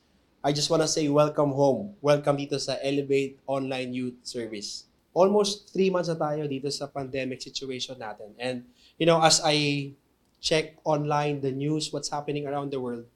I 0.45 0.53
just 0.53 0.69
want 0.69 0.84
to 0.84 0.89
say 0.93 1.09
welcome 1.09 1.57
home. 1.57 1.97
Welcome 2.05 2.37
dito 2.37 2.61
sa 2.61 2.77
Elevate 2.84 3.41
Online 3.48 3.89
Youth 3.89 4.29
Service. 4.29 4.84
Almost 5.17 5.73
three 5.73 5.89
months 5.89 6.12
na 6.12 6.20
tayo 6.20 6.45
dito 6.45 6.69
sa 6.69 6.84
pandemic 6.84 7.41
situation 7.41 7.97
natin. 7.97 8.36
And, 8.36 8.69
you 9.01 9.09
know, 9.09 9.25
as 9.25 9.41
I 9.41 9.97
check 10.45 10.77
online 10.84 11.41
the 11.41 11.48
news, 11.48 11.89
what's 11.97 12.12
happening 12.12 12.45
around 12.45 12.77
the 12.77 12.77
world, 12.77 13.09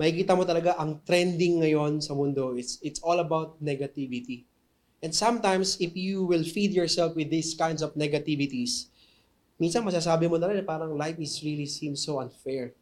makikita 0.00 0.32
mo 0.32 0.48
talaga 0.48 0.72
ang 0.80 1.04
trending 1.04 1.60
ngayon 1.60 2.00
sa 2.00 2.16
mundo. 2.16 2.56
It's, 2.56 2.80
it's 2.80 3.04
all 3.04 3.20
about 3.20 3.60
negativity. 3.60 4.48
And 5.04 5.12
sometimes, 5.12 5.76
if 5.84 5.92
you 5.92 6.24
will 6.24 6.48
feed 6.48 6.72
yourself 6.72 7.12
with 7.12 7.28
these 7.28 7.52
kinds 7.52 7.84
of 7.84 7.92
negativities, 7.92 8.88
minsan 9.60 9.84
masasabi 9.84 10.32
mo 10.32 10.40
na 10.40 10.48
rin 10.48 10.64
parang 10.64 10.96
life 10.96 11.20
is 11.20 11.44
really 11.44 11.68
seems 11.68 12.00
so 12.00 12.24
unfair 12.24 12.72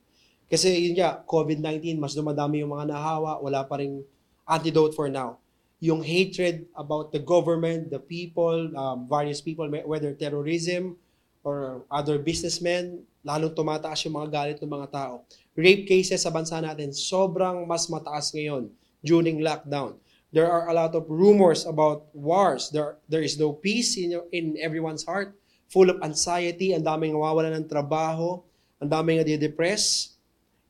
kasi 0.48 0.92
yun 0.92 1.00
nga, 1.00 1.24
COVID-19, 1.24 1.96
mas 1.96 2.12
dumadami 2.12 2.60
yung 2.60 2.76
mga 2.76 2.92
nahawa, 2.92 3.40
wala 3.40 3.64
pa 3.64 3.80
rin 3.80 4.04
antidote 4.44 4.92
for 4.92 5.08
now. 5.08 5.40
Yung 5.80 6.04
hatred 6.04 6.68
about 6.76 7.12
the 7.12 7.20
government, 7.20 7.88
the 7.88 8.00
people, 8.00 8.72
um, 8.76 9.08
various 9.08 9.40
people, 9.40 9.68
whether 9.84 10.12
terrorism 10.16 10.96
or 11.44 11.84
other 11.92 12.20
businessmen, 12.20 13.04
lalong 13.24 13.52
tumataas 13.56 14.04
yung 14.04 14.16
mga 14.20 14.28
galit 14.32 14.58
ng 14.60 14.68
mga 14.68 14.88
tao. 14.92 15.14
Rape 15.56 15.88
cases 15.88 16.24
sa 16.24 16.32
bansa 16.32 16.60
natin, 16.60 16.92
sobrang 16.92 17.64
mas 17.64 17.88
mataas 17.88 18.32
ngayon 18.32 18.68
during 19.00 19.40
lockdown. 19.40 19.96
There 20.34 20.50
are 20.50 20.66
a 20.66 20.74
lot 20.74 20.92
of 20.98 21.06
rumors 21.06 21.62
about 21.64 22.10
wars. 22.10 22.68
There, 22.68 22.98
there 23.06 23.22
is 23.22 23.38
no 23.38 23.54
peace 23.54 23.96
in, 23.96 24.18
in 24.34 24.58
everyone's 24.58 25.06
heart. 25.06 25.36
Full 25.70 25.94
of 25.94 26.02
anxiety, 26.02 26.74
ang 26.74 26.84
daming 26.84 27.14
nawawala 27.14 27.54
ng 27.54 27.70
trabaho, 27.70 28.42
ang 28.82 28.90
daming 28.90 29.22
nade-depress 29.22 30.13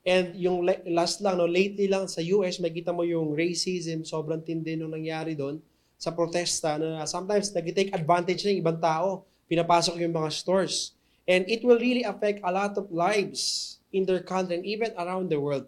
And 0.04 0.36
yung 0.36 0.68
last 0.92 1.24
lang, 1.24 1.40
no, 1.40 1.48
lately 1.48 1.88
lang 1.88 2.04
sa 2.12 2.20
US, 2.20 2.60
makita 2.60 2.92
mo 2.92 3.08
yung 3.08 3.32
racism, 3.32 4.04
sobrang 4.04 4.44
tindi 4.44 4.76
nung 4.76 4.92
nangyari 4.92 5.32
doon 5.32 5.64
sa 5.96 6.12
protesta 6.12 6.76
na 6.76 7.08
sometimes 7.08 7.48
nag-take 7.48 7.88
advantage 7.96 8.44
ng 8.44 8.60
ibang 8.60 8.76
tao, 8.76 9.24
pinapasok 9.48 9.96
yung 10.04 10.12
mga 10.12 10.28
stores. 10.28 10.92
And 11.24 11.48
it 11.48 11.64
will 11.64 11.80
really 11.80 12.04
affect 12.04 12.44
a 12.44 12.52
lot 12.52 12.76
of 12.76 12.92
lives 12.92 13.74
in 13.96 14.04
their 14.04 14.20
country 14.20 14.60
and 14.60 14.66
even 14.68 14.92
around 15.00 15.32
the 15.32 15.40
world. 15.40 15.64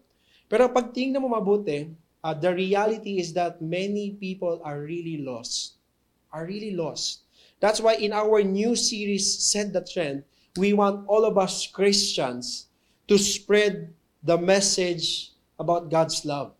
Pero 0.52 0.68
pag 0.68 0.92
tingnan 0.92 1.24
mo 1.24 1.32
mabuti, 1.32 1.88
uh, 2.20 2.36
the 2.36 2.52
reality 2.52 3.16
is 3.16 3.32
that 3.32 3.64
many 3.64 4.20
people 4.20 4.60
are 4.60 4.84
really 4.84 5.24
lost. 5.24 5.80
Are 6.28 6.44
really 6.44 6.76
lost. 6.76 7.24
That's 7.56 7.80
why 7.80 7.96
in 7.96 8.12
our 8.12 8.44
new 8.44 8.76
series, 8.76 9.24
Set 9.24 9.72
the 9.72 9.80
Trend, 9.80 10.28
we 10.60 10.76
want 10.76 11.08
all 11.08 11.24
of 11.24 11.40
us 11.40 11.64
Christians 11.64 12.68
to 13.08 13.16
spread 13.16 13.95
the 14.26 14.36
message 14.36 15.30
about 15.58 15.88
God's 15.88 16.26
love. 16.26 16.52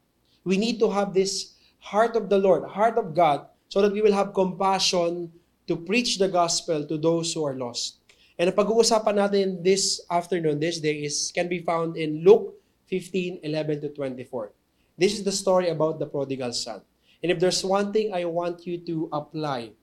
We 0.46 0.56
need 0.56 0.78
to 0.78 0.88
have 0.88 1.12
this 1.12 1.58
heart 1.82 2.14
of 2.14 2.30
the 2.30 2.38
Lord, 2.38 2.62
heart 2.62 2.96
of 2.96 3.14
God, 3.14 3.50
so 3.68 3.82
that 3.82 3.92
we 3.92 4.00
will 4.00 4.14
have 4.14 4.32
compassion 4.32 5.32
to 5.66 5.74
preach 5.74 6.18
the 6.18 6.30
gospel 6.30 6.86
to 6.86 6.96
those 6.96 7.34
who 7.34 7.42
are 7.42 7.58
lost. 7.58 7.98
And 8.38 8.46
ang 8.46 8.54
pag-uusapan 8.54 9.18
natin 9.18 9.46
this 9.66 9.98
afternoon, 10.06 10.62
this 10.62 10.78
day, 10.78 11.02
is 11.02 11.34
can 11.34 11.50
be 11.50 11.58
found 11.58 11.98
in 11.98 12.22
Luke 12.22 12.54
15, 12.86 13.42
11 13.42 13.82
to 13.82 13.88
24. 13.90 14.54
This 14.94 15.18
is 15.18 15.26
the 15.26 15.34
story 15.34 15.68
about 15.68 15.98
the 15.98 16.06
prodigal 16.06 16.54
son. 16.54 16.86
And 17.24 17.32
if 17.32 17.40
there's 17.40 17.64
one 17.64 17.90
thing 17.90 18.14
I 18.14 18.24
want 18.28 18.62
you 18.68 18.78
to 18.86 19.08
apply, 19.10 19.74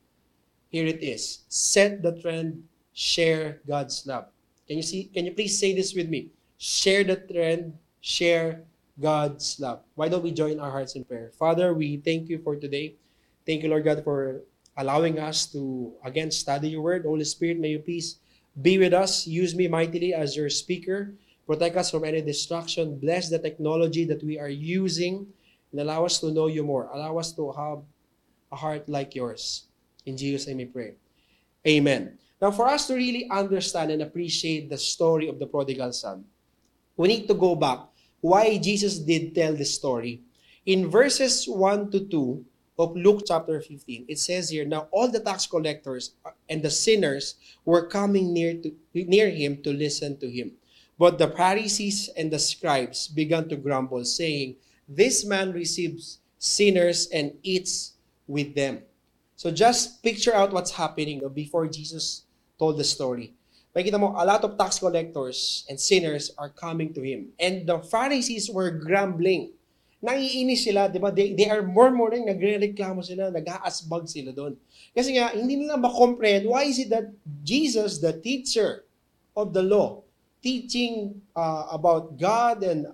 here 0.72 0.86
it 0.86 1.04
is. 1.04 1.44
Set 1.50 2.02
the 2.02 2.16
trend, 2.16 2.64
share 2.94 3.60
God's 3.68 4.06
love. 4.08 4.32
Can 4.70 4.80
you 4.80 4.86
see? 4.86 5.12
Can 5.12 5.26
you 5.28 5.34
please 5.34 5.60
say 5.60 5.76
this 5.76 5.92
with 5.92 6.08
me? 6.08 6.33
Share 6.64 7.04
the 7.04 7.20
trend, 7.20 7.76
share 8.00 8.64
God's 8.96 9.60
love. 9.60 9.84
Why 9.96 10.08
don't 10.08 10.24
we 10.24 10.32
join 10.32 10.64
our 10.64 10.72
hearts 10.72 10.96
in 10.96 11.04
prayer? 11.04 11.36
Father, 11.36 11.76
we 11.76 12.00
thank 12.00 12.30
you 12.32 12.40
for 12.40 12.56
today. 12.56 12.96
Thank 13.46 13.64
you, 13.64 13.70
Lord 13.70 13.84
God, 13.84 14.00
for 14.08 14.48
allowing 14.78 15.20
us 15.20 15.52
to 15.52 15.92
again 16.08 16.32
study 16.32 16.72
your 16.72 16.82
word. 16.82 17.04
Holy 17.04 17.28
Spirit, 17.28 17.60
may 17.60 17.76
you 17.76 17.80
please 17.80 18.24
be 18.62 18.80
with 18.80 18.94
us. 18.94 19.28
Use 19.28 19.54
me 19.54 19.68
mightily 19.68 20.14
as 20.16 20.40
your 20.40 20.50
speaker. 20.50 21.12
Protect 21.46 21.76
us 21.76 21.92
from 21.92 22.08
any 22.08 22.22
distraction. 22.22 22.96
Bless 22.96 23.28
the 23.28 23.40
technology 23.40 24.06
that 24.08 24.24
we 24.24 24.40
are 24.40 24.48
using 24.48 25.28
and 25.74 25.82
allow 25.82 26.06
us 26.06 26.24
to 26.24 26.32
know 26.32 26.48
you 26.48 26.64
more. 26.64 26.88
Allow 26.96 27.20
us 27.20 27.36
to 27.36 27.52
have 27.52 27.84
a 28.54 28.56
heart 28.56 28.88
like 28.88 29.16
yours. 29.16 29.68
In 30.06 30.16
Jesus' 30.16 30.48
name 30.48 30.64
we 30.64 30.66
pray. 30.72 30.96
Amen. 31.68 32.18
Now, 32.40 32.52
for 32.52 32.68
us 32.68 32.88
to 32.88 32.96
really 32.96 33.28
understand 33.30 33.92
and 33.92 34.02
appreciate 34.02 34.70
the 34.70 34.78
story 34.78 35.28
of 35.28 35.40
the 35.40 35.48
prodigal 35.48 35.92
son, 35.92 36.24
we 36.98 37.08
need 37.08 37.28
to 37.28 37.34
go 37.34 37.56
back 37.56 37.80
why 38.24 38.58
Jesus 38.58 39.00
did 39.00 39.36
tell 39.36 39.54
this 39.54 39.76
story. 39.76 40.22
In 40.66 40.90
verses 40.90 41.46
1 41.46 41.92
to 41.92 42.08
2 42.08 42.46
of 42.80 42.96
Luke 42.96 43.24
chapter 43.28 43.60
15, 43.60 44.06
it 44.08 44.18
says 44.18 44.50
here, 44.50 44.64
Now 44.64 44.88
all 44.92 45.12
the 45.12 45.20
tax 45.20 45.46
collectors 45.46 46.16
and 46.48 46.64
the 46.64 46.72
sinners 46.72 47.36
were 47.66 47.86
coming 47.86 48.32
near, 48.34 48.54
to, 48.54 48.72
near 48.94 49.30
him 49.30 49.62
to 49.64 49.74
listen 49.74 50.18
to 50.20 50.32
him. 50.32 50.54
But 50.98 51.18
the 51.18 51.28
Pharisees 51.28 52.10
and 52.16 52.32
the 52.32 52.40
scribes 52.40 53.10
began 53.10 53.50
to 53.50 53.58
grumble, 53.58 54.06
saying, 54.06 54.56
This 54.88 55.26
man 55.26 55.52
receives 55.52 56.20
sinners 56.40 57.10
and 57.12 57.34
eats 57.44 57.94
with 58.26 58.56
them. 58.56 58.84
So 59.36 59.52
just 59.52 60.02
picture 60.02 60.34
out 60.34 60.54
what's 60.54 60.72
happening 60.72 61.28
before 61.34 61.68
Jesus 61.68 62.24
told 62.58 62.78
the 62.78 62.86
story 62.86 63.34
makita 63.76 64.00
mo, 64.00 64.14
a 64.16 64.26
lot 64.26 64.46
of 64.46 64.58
tax 64.58 64.80
collectors 64.80 65.66
and 65.68 65.78
sinners 65.82 66.32
are 66.38 66.50
coming 66.50 66.94
to 66.94 67.02
Him. 67.02 67.34
And 67.42 67.66
the 67.66 67.82
Pharisees 67.82 68.50
were 68.50 68.72
grumbling. 68.72 69.52
Naiinis 70.04 70.68
sila, 70.68 70.92
di 70.92 71.00
ba? 71.00 71.16
They, 71.16 71.34
they 71.34 71.48
are 71.48 71.64
murmuring, 71.64 72.28
nagre-reklamo 72.28 73.02
sila, 73.02 73.32
nag-aasbag 73.32 74.04
sila 74.06 74.36
doon. 74.36 74.60
Kasi 74.92 75.16
nga, 75.16 75.32
hindi 75.32 75.64
nila 75.64 75.80
makomprehend 75.80 76.44
why 76.44 76.68
is 76.68 76.78
it 76.78 76.92
that 76.92 77.08
Jesus, 77.42 78.04
the 78.04 78.12
teacher 78.12 78.84
of 79.32 79.56
the 79.56 79.64
law, 79.64 80.04
teaching 80.44 81.24
uh, 81.32 81.72
about 81.72 82.20
God 82.20 82.68
and 82.68 82.92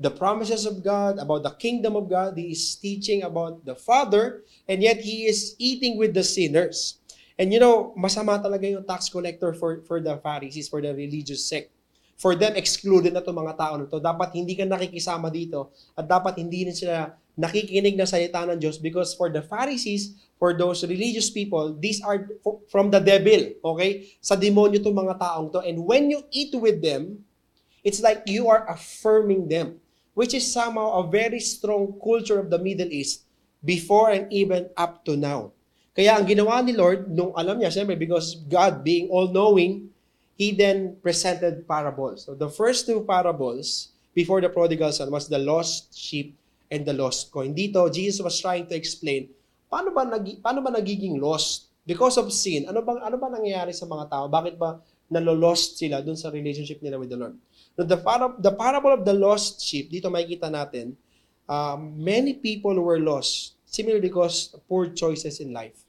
the 0.00 0.10
promises 0.10 0.64
of 0.64 0.82
God, 0.84 1.18
about 1.20 1.44
the 1.44 1.52
kingdom 1.60 1.96
of 1.96 2.08
God, 2.08 2.36
he 2.36 2.52
is 2.52 2.76
teaching 2.76 3.22
about 3.22 3.64
the 3.64 3.76
Father, 3.76 4.42
and 4.68 4.82
yet 4.82 5.00
he 5.00 5.28
is 5.28 5.56
eating 5.58 5.96
with 5.96 6.12
the 6.12 6.24
sinners. 6.24 6.98
And 7.36 7.52
you 7.52 7.60
know, 7.60 7.92
masama 7.92 8.40
talaga 8.40 8.64
yung 8.64 8.84
tax 8.84 9.12
collector 9.12 9.52
for, 9.52 9.84
for 9.84 10.00
the 10.00 10.16
Pharisees, 10.24 10.72
for 10.72 10.80
the 10.80 10.96
religious 10.96 11.44
sect. 11.44 11.68
For 12.16 12.32
them, 12.32 12.56
excluded 12.56 13.12
na 13.12 13.20
itong 13.20 13.36
mga 13.36 13.54
tao 13.60 13.76
na 13.76 13.84
to. 13.84 14.00
Dapat 14.00 14.32
hindi 14.32 14.56
ka 14.56 14.64
nakikisama 14.64 15.28
dito 15.28 15.68
at 15.92 16.08
dapat 16.08 16.40
hindi 16.40 16.64
na 16.64 16.72
sila 16.72 17.12
nakikinig 17.36 17.92
na 17.92 18.08
salita 18.08 18.40
ng 18.48 18.56
Diyos 18.56 18.80
because 18.80 19.12
for 19.12 19.28
the 19.28 19.44
Pharisees, 19.44 20.16
for 20.40 20.56
those 20.56 20.80
religious 20.88 21.28
people, 21.28 21.76
these 21.76 22.00
are 22.00 22.32
from 22.72 22.88
the 22.88 23.00
devil, 23.04 23.52
okay? 23.60 24.08
Sa 24.24 24.32
demonyo 24.32 24.80
itong 24.80 24.96
mga 24.96 25.20
taong 25.20 25.52
to. 25.52 25.60
And 25.60 25.84
when 25.84 26.08
you 26.08 26.24
eat 26.32 26.56
with 26.56 26.80
them, 26.80 27.20
it's 27.84 28.00
like 28.00 28.24
you 28.24 28.48
are 28.48 28.64
affirming 28.64 29.52
them, 29.52 29.76
which 30.16 30.32
is 30.32 30.48
somehow 30.48 31.04
a 31.04 31.04
very 31.04 31.44
strong 31.44 32.00
culture 32.00 32.40
of 32.40 32.48
the 32.48 32.56
Middle 32.56 32.88
East 32.88 33.28
before 33.60 34.08
and 34.08 34.32
even 34.32 34.72
up 34.72 35.04
to 35.04 35.20
now. 35.20 35.55
Kaya 35.96 36.20
ang 36.20 36.28
ginawa 36.28 36.60
ni 36.60 36.76
Lord, 36.76 37.08
nung 37.08 37.32
alam 37.32 37.56
niya, 37.56 37.72
siyempre, 37.72 37.96
because 37.96 38.36
God 38.52 38.84
being 38.84 39.08
all-knowing, 39.08 39.88
He 40.36 40.52
then 40.52 41.00
presented 41.00 41.64
parables. 41.64 42.28
So 42.28 42.36
the 42.36 42.52
first 42.52 42.84
two 42.84 43.00
parables 43.08 43.96
before 44.12 44.44
the 44.44 44.52
prodigal 44.52 44.92
son 44.92 45.08
was 45.08 45.32
the 45.32 45.40
lost 45.40 45.96
sheep 45.96 46.36
and 46.68 46.84
the 46.84 46.92
lost 46.92 47.32
coin. 47.32 47.56
Dito, 47.56 47.88
Jesus 47.88 48.20
was 48.20 48.36
trying 48.36 48.68
to 48.68 48.76
explain, 48.76 49.32
paano 49.72 49.96
ba, 49.96 50.04
nag, 50.04 50.44
paano 50.44 50.60
ba 50.60 50.68
nagiging 50.68 51.16
lost? 51.16 51.72
Because 51.88 52.20
of 52.20 52.28
sin, 52.28 52.68
ano 52.68 52.84
bang 52.84 53.00
ano 53.00 53.16
ba 53.16 53.32
nangyayari 53.32 53.72
sa 53.72 53.88
mga 53.88 54.12
tao? 54.12 54.28
Bakit 54.28 54.60
ba 54.60 54.76
nalolost 55.08 55.80
sila 55.80 56.04
dun 56.04 56.18
sa 56.18 56.28
relationship 56.28 56.84
nila 56.84 57.00
with 57.00 57.08
the 57.08 57.16
Lord? 57.16 57.38
Now, 57.78 57.88
the, 57.88 57.96
para, 57.96 58.36
the 58.36 58.52
parable 58.52 58.92
of 58.92 59.08
the 59.08 59.16
lost 59.16 59.64
sheep, 59.64 59.88
dito 59.88 60.12
makikita 60.12 60.52
natin, 60.52 60.92
uh, 61.48 61.80
many 61.80 62.36
people 62.36 62.76
were 62.76 63.00
lost 63.00 63.56
simply 63.64 64.02
because 64.02 64.52
poor 64.68 64.92
choices 64.92 65.40
in 65.40 65.56
life. 65.56 65.85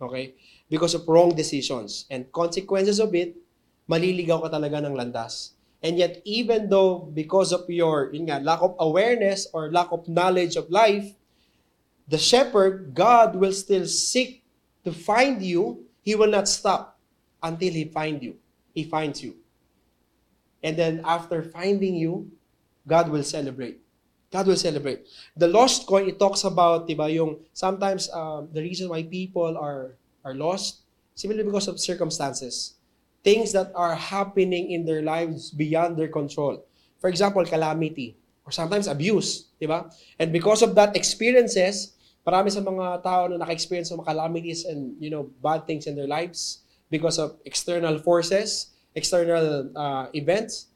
Okay? 0.00 0.34
Because 0.68 0.94
of 0.94 1.08
wrong 1.08 1.34
decisions. 1.34 2.04
And 2.10 2.30
consequences 2.32 3.00
of 3.00 3.14
it, 3.14 3.36
maliligaw 3.88 4.42
ka 4.44 4.50
talaga 4.50 4.84
ng 4.84 4.94
landas. 4.94 5.56
And 5.82 5.98
yet, 5.98 6.20
even 6.24 6.68
though 6.68 7.06
because 7.12 7.52
of 7.52 7.68
your 7.68 8.10
yun 8.12 8.26
nga, 8.26 8.40
lack 8.40 8.60
of 8.62 8.74
awareness 8.80 9.46
or 9.52 9.70
lack 9.70 9.92
of 9.92 10.08
knowledge 10.08 10.56
of 10.56 10.70
life, 10.70 11.14
the 12.08 12.18
shepherd, 12.18 12.94
God 12.94 13.36
will 13.36 13.52
still 13.52 13.86
seek 13.86 14.42
to 14.84 14.92
find 14.92 15.42
you. 15.42 15.86
He 16.02 16.14
will 16.14 16.30
not 16.30 16.48
stop 16.48 16.98
until 17.42 17.72
He 17.72 17.84
find 17.86 18.22
you. 18.22 18.36
He 18.74 18.84
finds 18.84 19.22
you. 19.22 19.36
And 20.62 20.76
then 20.76 21.02
after 21.04 21.42
finding 21.42 21.94
you, 21.94 22.30
God 22.86 23.10
will 23.10 23.22
celebrate. 23.22 23.85
God 24.36 24.52
will 24.52 24.60
celebrate. 24.60 25.08
The 25.32 25.48
lost 25.48 25.88
coin, 25.88 26.12
it 26.12 26.20
talks 26.20 26.44
about, 26.44 26.84
diba, 26.84 27.08
yung 27.08 27.40
sometimes 27.56 28.12
um, 28.12 28.52
the 28.52 28.60
reason 28.60 28.92
why 28.92 29.00
people 29.00 29.56
are 29.56 29.96
are 30.20 30.36
lost 30.36 30.84
simply 31.16 31.40
because 31.40 31.72
of 31.72 31.80
circumstances 31.80 32.76
things 33.26 33.50
that 33.50 33.74
are 33.74 33.98
happening 33.98 34.70
in 34.70 34.86
their 34.86 35.02
lives 35.02 35.50
beyond 35.50 35.98
their 35.98 36.06
control. 36.06 36.62
For 37.02 37.10
example, 37.10 37.42
calamity 37.42 38.14
or 38.46 38.54
sometimes 38.54 38.86
abuse, 38.86 39.50
di 39.58 39.66
ba? 39.66 39.90
And 40.22 40.30
because 40.30 40.62
of 40.62 40.78
that 40.78 40.94
experiences, 40.94 41.98
marami 42.22 42.54
sa 42.54 42.62
mga 42.62 43.02
tao 43.02 43.26
na 43.26 43.42
naka-experience 43.42 43.90
ng 43.90 44.06
calamities 44.06 44.62
and, 44.62 44.94
you 45.02 45.10
know, 45.10 45.26
bad 45.42 45.66
things 45.66 45.90
in 45.90 45.98
their 45.98 46.06
lives 46.06 46.62
because 46.86 47.18
of 47.18 47.34
external 47.42 47.98
forces, 47.98 48.70
external 48.94 49.74
uh, 49.74 50.06
events, 50.14 50.70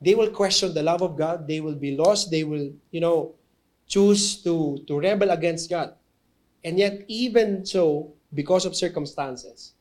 they 0.00 0.14
will 0.14 0.30
question 0.30 0.74
the 0.74 0.82
love 0.82 1.02
of 1.02 1.16
God, 1.16 1.46
they 1.46 1.60
will 1.60 1.74
be 1.74 1.96
lost, 1.96 2.30
they 2.30 2.44
will, 2.44 2.70
you 2.90 3.00
know, 3.00 3.34
choose 3.86 4.42
to 4.44 4.84
to 4.86 4.98
rebel 4.98 5.30
against 5.30 5.70
God. 5.70 5.94
And 6.62 6.78
yet 6.78 7.04
even 7.08 7.64
so, 7.64 8.12
because 8.34 8.66
of 8.66 8.74
circumstances, 8.74 9.74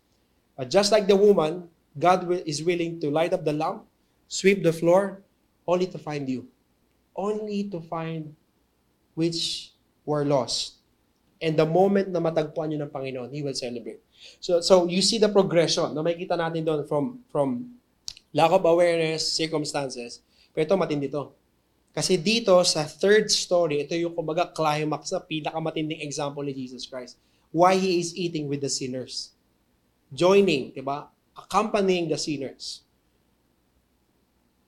uh, 0.58 0.66
just 0.66 0.92
like 0.92 1.08
the 1.08 1.16
woman, 1.18 1.70
God 1.98 2.30
is 2.46 2.64
willing 2.64 3.02
to 3.02 3.10
light 3.10 3.34
up 3.34 3.46
the 3.46 3.54
lamp, 3.54 3.86
sweep 4.28 4.62
the 4.62 4.74
floor, 4.74 5.22
only 5.68 5.88
to 5.88 5.98
find 5.98 6.30
you. 6.30 6.48
Only 7.18 7.66
to 7.74 7.82
find 7.82 8.34
which 9.18 9.74
were 10.06 10.24
lost. 10.24 10.78
And 11.42 11.58
the 11.58 11.66
moment 11.66 12.10
na 12.10 12.22
matagpuan 12.22 12.70
nyo 12.70 12.86
ng 12.86 12.94
Panginoon, 12.94 13.30
He 13.34 13.42
will 13.42 13.58
celebrate. 13.58 14.02
So, 14.40 14.62
so 14.62 14.86
you 14.86 15.02
see 15.02 15.18
the 15.18 15.30
progression 15.30 15.94
na 15.94 16.02
makikita 16.02 16.38
natin 16.38 16.66
doon 16.66 16.86
from, 16.86 17.22
from 17.30 17.77
lack 18.38 18.54
of 18.54 18.62
awareness, 18.70 19.26
circumstances. 19.26 20.22
Pero 20.54 20.70
ito, 20.70 20.78
matindi 20.78 21.10
to. 21.10 21.34
Kasi 21.98 22.22
dito, 22.22 22.54
sa 22.62 22.86
third 22.86 23.34
story, 23.34 23.82
ito 23.82 23.98
yung 23.98 24.14
kumbaga 24.14 24.54
climax 24.54 25.10
na 25.10 25.26
pinakamatinding 25.26 26.06
example 26.06 26.46
ni 26.46 26.54
Jesus 26.54 26.86
Christ. 26.86 27.18
Why 27.50 27.82
He 27.82 27.98
is 27.98 28.14
eating 28.14 28.46
with 28.46 28.62
the 28.62 28.70
sinners. 28.70 29.34
Joining, 30.14 30.78
di 30.78 30.86
ba? 30.86 31.10
accompanying 31.38 32.10
the 32.10 32.18
sinners. 32.18 32.82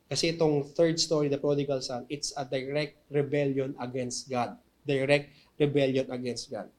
Kasi 0.10 0.34
itong 0.34 0.66
third 0.74 1.02
story, 1.02 1.30
the 1.30 1.42
prodigal 1.42 1.82
son, 1.82 2.06
it's 2.10 2.34
a 2.38 2.46
direct 2.46 2.98
rebellion 3.10 3.74
against 3.82 4.30
God. 4.30 4.58
Direct 4.86 5.30
rebellion 5.58 6.10
against 6.10 6.50
God. 6.50 6.70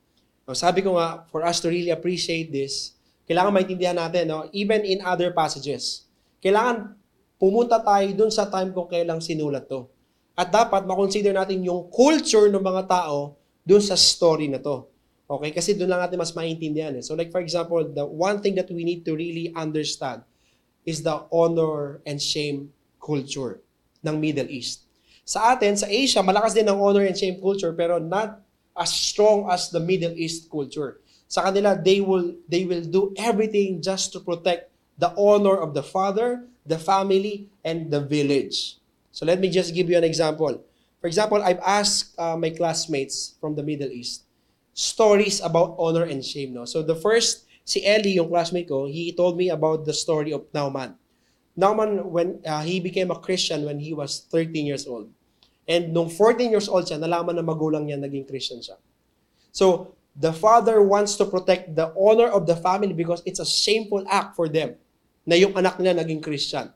Now, 0.47 0.55
sabi 0.55 0.83
ko 0.83 0.99
nga, 0.99 1.27
for 1.31 1.47
us 1.47 1.63
to 1.63 1.71
really 1.71 1.95
appreciate 1.95 2.51
this, 2.51 2.99
kailangan 3.31 3.55
maintindihan 3.55 3.95
natin, 3.95 4.27
no? 4.27 4.51
even 4.51 4.83
in 4.83 4.99
other 5.07 5.31
passages, 5.31 6.10
kailangan 6.41 6.97
pumunta 7.41 7.81
tayo 7.81 8.09
dun 8.13 8.33
sa 8.33 8.49
time 8.49 8.73
kung 8.73 8.89
kailang 8.89 9.21
sinulat 9.21 9.65
to. 9.65 9.89
At 10.37 10.49
dapat 10.53 10.89
makonsider 10.89 11.37
natin 11.37 11.65
yung 11.65 11.89
culture 11.93 12.49
ng 12.49 12.61
mga 12.61 12.89
tao 12.89 13.37
dun 13.65 13.81
sa 13.81 13.97
story 13.97 14.49
na 14.49 14.61
to. 14.61 14.89
Okay? 15.29 15.53
Kasi 15.53 15.77
doon 15.77 15.95
lang 15.95 16.03
natin 16.05 16.21
mas 16.21 16.33
maintindihan. 16.33 16.97
Eh. 16.97 17.05
So 17.05 17.17
like 17.17 17.33
for 17.33 17.45
example, 17.45 17.81
the 17.85 18.05
one 18.05 18.41
thing 18.41 18.57
that 18.57 18.69
we 18.73 18.85
need 18.85 19.05
to 19.09 19.17
really 19.17 19.53
understand 19.53 20.25
is 20.89 21.05
the 21.05 21.29
honor 21.29 22.01
and 22.09 22.17
shame 22.21 22.73
culture 22.97 23.61
ng 24.01 24.17
Middle 24.17 24.49
East. 24.49 24.89
Sa 25.29 25.55
atin, 25.55 25.77
sa 25.77 25.87
Asia, 25.87 26.25
malakas 26.25 26.57
din 26.57 26.67
ang 26.67 26.81
honor 26.81 27.05
and 27.05 27.15
shame 27.15 27.39
culture 27.39 27.71
pero 27.77 28.01
not 28.01 28.41
as 28.75 28.91
strong 28.91 29.47
as 29.53 29.69
the 29.69 29.79
Middle 29.79 30.17
East 30.17 30.49
culture. 30.49 30.99
Sa 31.31 31.47
kanila, 31.47 31.79
they 31.79 32.03
will 32.03 32.35
they 32.51 32.67
will 32.67 32.83
do 32.83 33.15
everything 33.15 33.79
just 33.79 34.11
to 34.11 34.19
protect 34.19 34.70
the 35.01 35.17
honor 35.17 35.57
of 35.57 35.73
the 35.73 35.83
father, 35.83 36.45
the 36.69 36.77
family, 36.77 37.49
and 37.65 37.89
the 37.91 38.05
village. 38.05 38.77
So 39.11 39.25
let 39.25 39.41
me 39.41 39.49
just 39.49 39.75
give 39.75 39.89
you 39.89 39.97
an 39.97 40.05
example. 40.05 40.61
For 41.01 41.09
example, 41.09 41.43
I've 41.43 41.65
asked 41.65 42.13
uh, 42.21 42.37
my 42.37 42.51
classmates 42.53 43.35
from 43.41 43.57
the 43.57 43.65
Middle 43.65 43.89
East, 43.89 44.29
stories 44.77 45.41
about 45.41 45.75
honor 45.81 46.05
and 46.05 46.21
shame. 46.21 46.53
No? 46.53 46.69
So 46.69 46.85
the 46.85 46.95
first, 46.95 47.49
si 47.65 47.81
Ellie, 47.81 48.21
yung 48.21 48.29
classmate 48.29 48.69
ko, 48.69 48.87
he 48.87 49.17
told 49.17 49.41
me 49.41 49.49
about 49.49 49.89
the 49.89 49.97
story 49.97 50.37
of 50.37 50.45
Nauman. 50.53 50.95
Nauman, 51.57 52.05
when 52.05 52.39
uh, 52.45 52.61
he 52.61 52.79
became 52.79 53.11
a 53.11 53.19
Christian 53.19 53.65
when 53.65 53.81
he 53.81 53.97
was 53.97 54.29
13 54.31 54.69
years 54.69 54.87
old. 54.87 55.09
And 55.67 55.97
nung 55.97 56.13
14 56.13 56.53
years 56.53 56.69
old 56.69 56.85
siya, 56.85 57.01
nalaman 57.01 57.41
na 57.41 57.43
magulang 57.43 57.89
niya 57.89 57.97
naging 57.97 58.29
Christian 58.29 58.61
siya. 58.61 58.77
So, 59.51 59.97
the 60.13 60.33
father 60.33 60.83
wants 60.83 61.17
to 61.17 61.25
protect 61.25 61.73
the 61.75 61.95
honor 61.97 62.29
of 62.29 62.45
the 62.45 62.57
family 62.57 62.93
because 62.93 63.23
it's 63.25 63.41
a 63.41 63.47
shameful 63.49 64.05
act 64.11 64.37
for 64.37 64.45
them 64.45 64.77
na 65.25 65.37
yung 65.37 65.53
anak 65.57 65.77
nila 65.81 66.01
naging 66.01 66.23
Christian. 66.25 66.73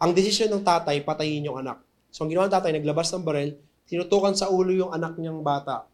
Ang 0.00 0.12
desisyon 0.12 0.52
ng 0.52 0.64
tatay, 0.64 1.00
patayin 1.00 1.48
yung 1.48 1.58
anak. 1.60 1.80
So, 2.12 2.24
ang 2.24 2.30
ginawa 2.30 2.46
ng 2.46 2.54
tatay, 2.54 2.72
naglabas 2.76 3.08
ng 3.14 3.24
baril, 3.24 3.56
tinutukan 3.88 4.34
sa 4.36 4.48
ulo 4.48 4.72
yung 4.72 4.92
anak 4.92 5.16
niyang 5.16 5.40
bata 5.40 5.88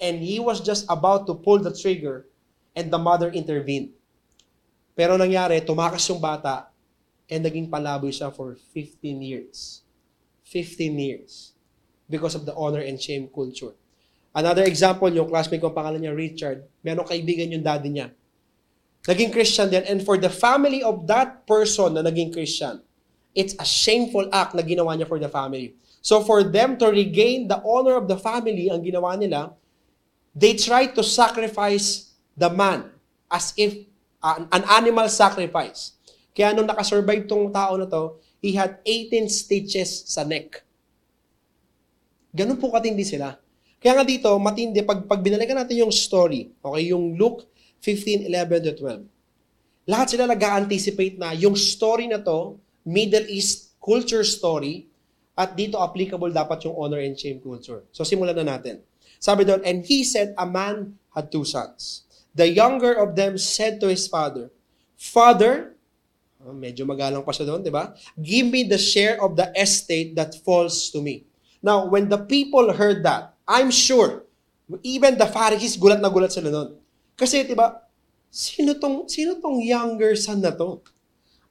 and 0.00 0.20
he 0.20 0.36
was 0.38 0.60
just 0.60 0.84
about 0.88 1.24
to 1.24 1.34
pull 1.34 1.58
the 1.58 1.72
trigger 1.72 2.28
and 2.76 2.92
the 2.92 3.00
mother 3.00 3.32
intervened. 3.32 3.92
Pero 4.96 5.16
nangyari, 5.16 5.60
tumakas 5.60 6.04
yung 6.08 6.20
bata 6.20 6.68
and 7.28 7.44
naging 7.44 7.68
palaboy 7.68 8.12
siya 8.12 8.32
for 8.32 8.56
15 8.72 9.00
years. 9.20 9.84
15 10.48 10.92
years. 10.96 11.52
Because 12.06 12.38
of 12.38 12.46
the 12.46 12.54
honor 12.54 12.84
and 12.84 13.00
shame 13.00 13.26
culture. 13.28 13.74
Another 14.36 14.68
example, 14.68 15.08
yung 15.10 15.26
classmate 15.26 15.64
ko, 15.64 15.72
pangalan 15.72 16.00
niya 16.00 16.14
Richard, 16.14 16.68
meron 16.84 17.08
kaibigan 17.08 17.50
yung 17.50 17.64
daddy 17.64 17.88
niya. 17.88 18.12
Naging 19.06 19.30
Christian 19.30 19.70
din. 19.70 19.86
And 19.86 20.02
for 20.02 20.18
the 20.18 20.30
family 20.30 20.82
of 20.82 21.06
that 21.06 21.46
person 21.46 21.94
na 21.94 22.02
naging 22.02 22.34
Christian, 22.34 22.82
it's 23.32 23.54
a 23.56 23.66
shameful 23.66 24.26
act 24.34 24.58
na 24.58 24.66
ginawa 24.66 24.98
niya 24.98 25.06
for 25.06 25.22
the 25.22 25.30
family. 25.30 25.78
So 26.02 26.22
for 26.26 26.42
them 26.42 26.74
to 26.82 26.90
regain 26.90 27.46
the 27.46 27.62
honor 27.62 27.98
of 27.98 28.10
the 28.10 28.18
family, 28.18 28.66
ang 28.66 28.82
ginawa 28.82 29.14
nila, 29.14 29.54
they 30.34 30.58
tried 30.58 30.98
to 30.98 31.06
sacrifice 31.06 32.14
the 32.34 32.50
man 32.50 32.90
as 33.30 33.54
if 33.54 33.86
uh, 34.22 34.42
an 34.50 34.62
animal 34.66 35.06
sacrifice. 35.06 35.94
Kaya 36.34 36.52
nung 36.52 36.66
nakasurvive 36.66 37.30
tong 37.30 37.48
tao 37.54 37.78
na 37.78 37.86
to, 37.86 38.18
he 38.42 38.52
had 38.52 38.82
18 38.84 39.30
stitches 39.30 40.04
sa 40.10 40.26
neck. 40.26 40.62
Ganun 42.34 42.60
po 42.60 42.68
katindi 42.68 43.06
sila. 43.06 43.38
Kaya 43.80 44.02
nga 44.02 44.04
dito, 44.04 44.28
matindi, 44.36 44.84
pag, 44.84 45.06
pag 45.08 45.22
binalikan 45.24 45.56
natin 45.56 45.80
yung 45.80 45.94
story, 45.94 46.52
okay, 46.60 46.92
yung 46.92 47.16
Luke 47.16 47.48
15, 47.80 48.26
11 48.28 48.66
to 48.66 48.72
12, 48.78 49.04
lahat 49.86 50.06
sila 50.10 50.26
nag-anticipate 50.26 51.14
na 51.16 51.30
yung 51.36 51.54
story 51.54 52.10
na 52.10 52.18
to, 52.18 52.58
Middle 52.86 53.26
East 53.30 53.74
culture 53.78 54.26
story, 54.26 54.90
at 55.36 55.54
dito 55.54 55.78
applicable 55.78 56.32
dapat 56.32 56.64
yung 56.64 56.74
honor 56.74 56.98
and 56.98 57.14
shame 57.14 57.38
culture. 57.38 57.84
So 57.92 58.02
simulan 58.02 58.34
na 58.34 58.56
natin. 58.56 58.82
Sabi 59.20 59.44
doon, 59.44 59.62
and 59.62 59.84
he 59.84 60.02
said, 60.02 60.32
a 60.34 60.48
man 60.48 60.96
had 61.14 61.30
two 61.30 61.44
sons. 61.44 62.08
The 62.36 62.48
younger 62.48 62.96
of 62.96 63.16
them 63.16 63.38
said 63.38 63.80
to 63.80 63.88
his 63.88 64.08
father, 64.08 64.50
Father, 64.96 65.76
oh, 66.40 66.56
medyo 66.56 66.88
magalang 66.88 67.24
pa 67.24 67.32
siya 67.32 67.48
doon, 67.48 67.60
di 67.60 67.72
ba? 67.72 67.92
Give 68.16 68.48
me 68.48 68.64
the 68.64 68.80
share 68.80 69.20
of 69.20 69.36
the 69.36 69.52
estate 69.56 70.16
that 70.16 70.36
falls 70.40 70.88
to 70.92 71.04
me. 71.04 71.28
Now, 71.60 71.88
when 71.88 72.08
the 72.08 72.20
people 72.20 72.72
heard 72.72 73.04
that, 73.04 73.36
I'm 73.46 73.70
sure, 73.70 74.24
even 74.82 75.16
the 75.16 75.28
Pharisees, 75.28 75.76
gulat 75.76 76.00
na 76.00 76.10
gulat 76.10 76.32
sila 76.32 76.50
noon. 76.50 76.80
Kasi, 77.16 77.48
di 77.48 77.56
ba, 77.56 77.80
sino 78.28 78.76
tong, 78.76 79.08
sino 79.08 79.40
tong 79.40 79.58
younger 79.64 80.12
son 80.14 80.44
na 80.44 80.52
to? 80.52 80.84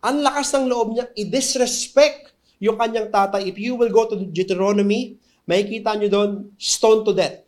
Ang 0.05 0.21
lakas 0.21 0.53
ng 0.53 0.69
loob 0.69 0.93
niya, 0.93 1.09
i-disrespect 1.17 2.31
yung 2.61 2.77
kanyang 2.77 3.09
tatay. 3.09 3.49
If 3.49 3.57
you 3.57 3.73
will 3.73 3.89
go 3.89 4.05
to 4.05 4.15
Deuteronomy, 4.29 5.17
makikita 5.49 5.97
nyo 5.97 6.09
doon, 6.09 6.31
stone 6.61 7.01
to 7.01 7.11
death 7.11 7.45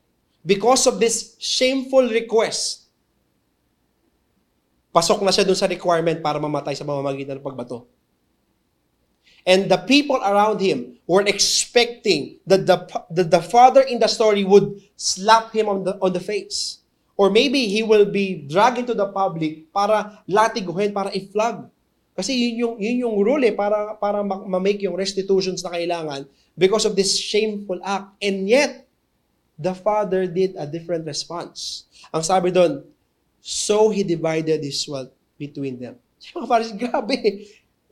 because 0.47 0.88
of 0.88 0.95
this 0.95 1.36
shameful 1.43 2.07
request, 2.07 2.88
pasok 4.95 5.19
na 5.19 5.36
siya 5.36 5.43
dun 5.43 5.59
sa 5.59 5.67
requirement 5.67 6.24
para 6.24 6.39
mamatay 6.39 6.71
sa 6.71 6.88
pamamagitan 6.88 7.43
ng 7.43 7.43
pagbato. 7.43 7.83
And 9.43 9.67
the 9.67 9.79
people 9.83 10.19
around 10.24 10.63
him 10.63 11.00
were 11.03 11.24
expecting 11.27 12.39
that 12.47 12.63
the, 12.67 12.83
that 13.12 13.31
the 13.31 13.43
father 13.43 13.83
in 13.83 14.00
the 14.00 14.07
story 14.07 14.43
would 14.47 14.79
slap 14.95 15.51
him 15.51 15.67
on 15.67 15.83
the, 15.83 15.93
on 16.00 16.12
the 16.15 16.24
face. 16.24 16.83
Or 17.17 17.33
maybe 17.33 17.65
he 17.65 17.81
will 17.81 18.05
be 18.05 18.45
dragged 18.45 18.77
into 18.77 18.93
the 18.93 19.09
public 19.09 19.74
para 19.74 20.21
latiguhin, 20.29 20.93
para 20.93 21.09
i-flog. 21.17 21.65
Kasi 22.13 22.38
yun 22.38 22.53
yung, 22.62 22.75
yun 22.77 22.97
yung 23.09 23.15
rule 23.17 23.41
eh, 23.45 23.53
para, 23.53 23.97
para 23.97 24.21
ma-make 24.21 24.86
yung 24.86 24.93
restitutions 24.93 25.65
na 25.65 25.74
kailangan 25.74 26.29
because 26.53 26.86
of 26.86 26.93
this 26.93 27.17
shameful 27.17 27.81
act. 27.81 28.13
And 28.21 28.45
yet, 28.45 28.86
the 29.57 29.74
father 29.74 30.29
did 30.29 30.53
a 30.57 30.69
different 30.69 31.09
response. 31.09 31.89
Ang 32.13 32.21
sabi 32.21 32.53
doon, 32.53 32.86
so 33.41 33.89
he 33.89 34.05
divided 34.05 34.62
his 34.62 34.81
wealth 34.86 35.13
between 35.41 35.81
them. 35.81 35.97
Mga 36.38 36.45
pares, 36.45 36.69
grabe. 36.74 37.17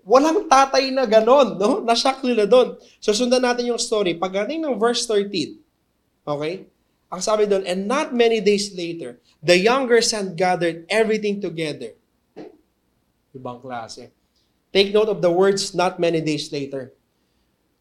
Walang 0.05 0.45
tatay 0.45 0.93
na 0.93 1.09
ganon, 1.09 1.57
no? 1.57 1.81
Nashock 1.81 2.21
nila 2.21 2.45
doon. 2.45 2.77
So, 3.01 3.09
sundan 3.09 3.41
natin 3.41 3.73
yung 3.73 3.81
story. 3.81 4.13
Pagdating 4.13 4.61
ng 4.61 4.77
verse 4.77 5.09
13, 5.09 5.57
okay? 6.29 6.69
Ang 7.15 7.23
sabi 7.23 7.47
doon, 7.47 7.63
and 7.63 7.87
not 7.87 8.11
many 8.11 8.43
days 8.43 8.75
later, 8.75 9.23
the 9.39 9.55
younger 9.55 10.03
son 10.03 10.35
gathered 10.35 10.83
everything 10.91 11.39
together. 11.39 11.95
Ibang 13.31 13.63
klase. 13.63 14.11
Take 14.75 14.91
note 14.91 15.07
of 15.07 15.23
the 15.23 15.31
words, 15.31 15.71
not 15.71 15.95
many 15.95 16.19
days 16.19 16.51
later. 16.51 16.91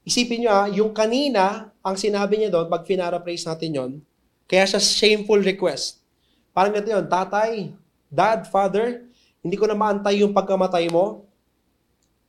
Isipin 0.07 0.47
nyo 0.47 0.55
ha, 0.55 0.71
yung 0.71 0.95
kanina, 0.95 1.75
ang 1.83 1.99
sinabi 1.99 2.39
niya 2.39 2.55
doon, 2.55 2.71
pag 2.71 2.87
finara-praise 2.87 3.43
natin 3.43 3.75
yon, 3.75 3.93
kaya 4.47 4.71
siya 4.71 4.79
shameful 4.79 5.43
request. 5.43 5.99
Parang 6.55 6.71
ganito 6.71 6.95
yun, 6.95 7.11
tatay, 7.11 7.75
dad, 8.07 8.47
father, 8.47 9.03
hindi 9.43 9.59
ko 9.59 9.67
na 9.67 9.75
maantay 9.75 10.23
yung 10.23 10.31
pagkamatay 10.31 10.87
mo, 10.95 11.27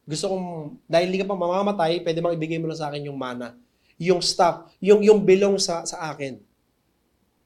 gusto 0.10 0.26
kong, 0.34 0.78
dahil 0.90 1.14
hindi 1.14 1.22
ka 1.22 1.30
pa 1.30 1.38
mamamatay, 1.38 2.02
pwede 2.02 2.18
bang 2.18 2.34
ibigay 2.34 2.58
mo 2.58 2.66
na 2.66 2.78
sa 2.78 2.90
akin 2.90 3.06
yung 3.06 3.18
mana. 3.22 3.54
Yung 4.02 4.26
stuff, 4.26 4.74
yung, 4.82 5.06
yung 5.06 5.22
belong 5.22 5.62
sa, 5.62 5.86
sa 5.86 6.10
akin. 6.10 6.42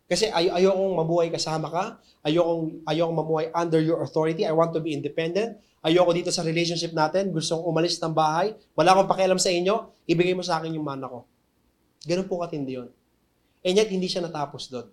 Kasi 0.09 0.25
ay, 0.33 0.49
ayokong 0.49 0.97
mabuhay 0.97 1.29
kasama 1.29 1.69
ka, 1.69 2.01
ayokong, 2.25 2.81
ayokong 2.89 3.17
mamuhay 3.21 3.45
under 3.53 3.77
your 3.77 4.01
authority, 4.01 4.41
I 4.41 4.49
want 4.57 4.73
to 4.73 4.81
be 4.81 4.97
independent, 4.97 5.61
ayoko 5.85 6.09
dito 6.17 6.33
sa 6.33 6.41
relationship 6.41 6.97
natin, 6.97 7.29
gusto 7.29 7.61
kong 7.61 7.69
umalis 7.69 8.01
ng 8.01 8.09
bahay, 8.09 8.57
wala 8.73 8.97
akong 8.97 9.05
pakialam 9.05 9.37
sa 9.37 9.53
inyo, 9.53 9.93
ibigay 10.09 10.33
mo 10.33 10.41
sa 10.41 10.57
akin 10.57 10.73
yung 10.73 10.89
mana 10.89 11.05
ko. 11.05 11.29
Ganun 12.09 12.25
po 12.25 12.41
katindi 12.41 12.81
yun. 12.81 12.89
And 13.61 13.77
yet, 13.77 13.93
hindi 13.93 14.09
siya 14.09 14.25
natapos 14.25 14.73
doon. 14.73 14.89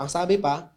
Ang 0.00 0.08
sabi 0.08 0.40
pa, 0.40 0.72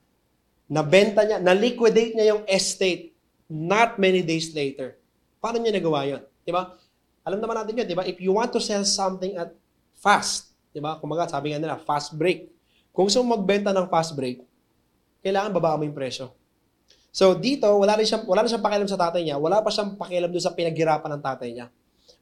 nabenta 0.68 1.24
niya, 1.24 1.40
na-liquidate 1.40 2.20
niya 2.20 2.36
yung 2.36 2.44
estate 2.44 3.16
not 3.48 3.96
many 3.96 4.20
days 4.20 4.52
later. 4.52 5.00
Paano 5.40 5.64
niya 5.64 5.80
nagawa 5.80 6.04
yun? 6.04 6.22
Di 6.44 6.52
ba? 6.52 6.76
Alam 7.24 7.40
naman 7.40 7.56
natin 7.56 7.80
yun, 7.80 7.88
di 7.88 7.96
ba? 7.96 8.04
If 8.04 8.20
you 8.20 8.36
want 8.36 8.52
to 8.52 8.60
sell 8.60 8.84
something 8.84 9.40
at 9.40 9.56
fast, 9.96 10.52
di 10.76 10.84
ba? 10.84 11.00
Kumaga, 11.00 11.32
sabi 11.32 11.56
nga 11.56 11.62
nila, 11.62 11.80
fast 11.80 12.12
break. 12.20 12.59
Kung 13.00 13.08
gusto 13.08 13.24
mong 13.24 13.40
magbenta 13.40 13.72
ng 13.72 13.88
fast 13.88 14.12
break, 14.12 14.44
kailangan 15.24 15.56
babaan 15.56 15.80
mo 15.80 15.88
yung 15.88 15.96
presyo. 15.96 16.36
So 17.16 17.32
dito, 17.32 17.64
wala 17.64 17.96
rin 17.96 18.04
siyang, 18.04 18.28
wala 18.28 18.44
rin 18.44 18.52
siyang 18.52 18.60
pakialam 18.60 18.92
sa 18.92 19.00
tatay 19.00 19.24
niya, 19.24 19.40
wala 19.40 19.64
pa 19.64 19.72
siyang 19.72 19.96
pakialam 19.96 20.28
doon 20.28 20.44
sa 20.44 20.52
pinaghirapan 20.52 21.16
ng 21.16 21.24
tatay 21.24 21.50
niya. 21.56 21.72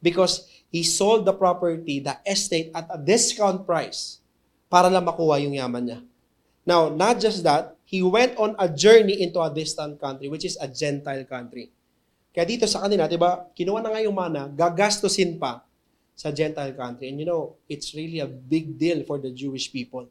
Because 0.06 0.46
he 0.70 0.86
sold 0.86 1.26
the 1.26 1.34
property, 1.34 1.98
the 1.98 2.14
estate, 2.30 2.70
at 2.78 2.86
a 2.94 3.00
discount 3.02 3.66
price 3.66 4.22
para 4.70 4.86
lang 4.86 5.02
makuha 5.02 5.42
yung 5.42 5.58
yaman 5.58 5.82
niya. 5.82 6.00
Now, 6.62 6.94
not 6.94 7.18
just 7.18 7.42
that, 7.42 7.74
he 7.82 8.06
went 8.06 8.38
on 8.38 8.54
a 8.62 8.70
journey 8.70 9.18
into 9.26 9.42
a 9.42 9.50
distant 9.50 9.98
country, 9.98 10.30
which 10.30 10.46
is 10.46 10.62
a 10.62 10.70
Gentile 10.70 11.26
country. 11.26 11.74
Kaya 12.38 12.46
dito 12.46 12.70
sa 12.70 12.86
kanila, 12.86 13.10
di 13.10 13.18
ba, 13.18 13.50
kinuha 13.58 13.82
na 13.82 13.98
nga 13.98 14.06
yung 14.06 14.14
mana, 14.14 14.46
gagastusin 14.46 15.42
pa 15.42 15.66
sa 16.14 16.30
Gentile 16.30 16.78
country. 16.78 17.10
And 17.10 17.18
you 17.18 17.26
know, 17.26 17.58
it's 17.66 17.98
really 17.98 18.22
a 18.22 18.30
big 18.30 18.78
deal 18.78 19.02
for 19.10 19.18
the 19.18 19.34
Jewish 19.34 19.74
people. 19.74 20.06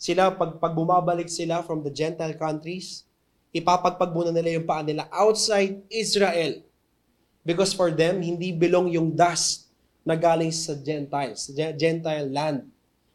Sila, 0.00 0.32
pag, 0.32 0.56
pag 0.56 0.72
bumabalik 0.72 1.28
sila 1.28 1.60
from 1.60 1.84
the 1.84 1.92
Gentile 1.92 2.32
countries, 2.40 3.04
ipapagpag 3.52 4.16
muna 4.16 4.32
nila 4.32 4.56
yung 4.56 4.64
paa 4.64 4.80
nila 4.80 5.04
outside 5.12 5.84
Israel. 5.92 6.64
Because 7.44 7.76
for 7.76 7.92
them, 7.92 8.24
hindi 8.24 8.48
belong 8.48 8.88
yung 8.96 9.12
dust 9.12 9.68
na 10.00 10.16
galing 10.16 10.48
sa 10.56 10.72
Gentiles, 10.72 11.52
Gentile 11.52 12.32
land. 12.32 12.64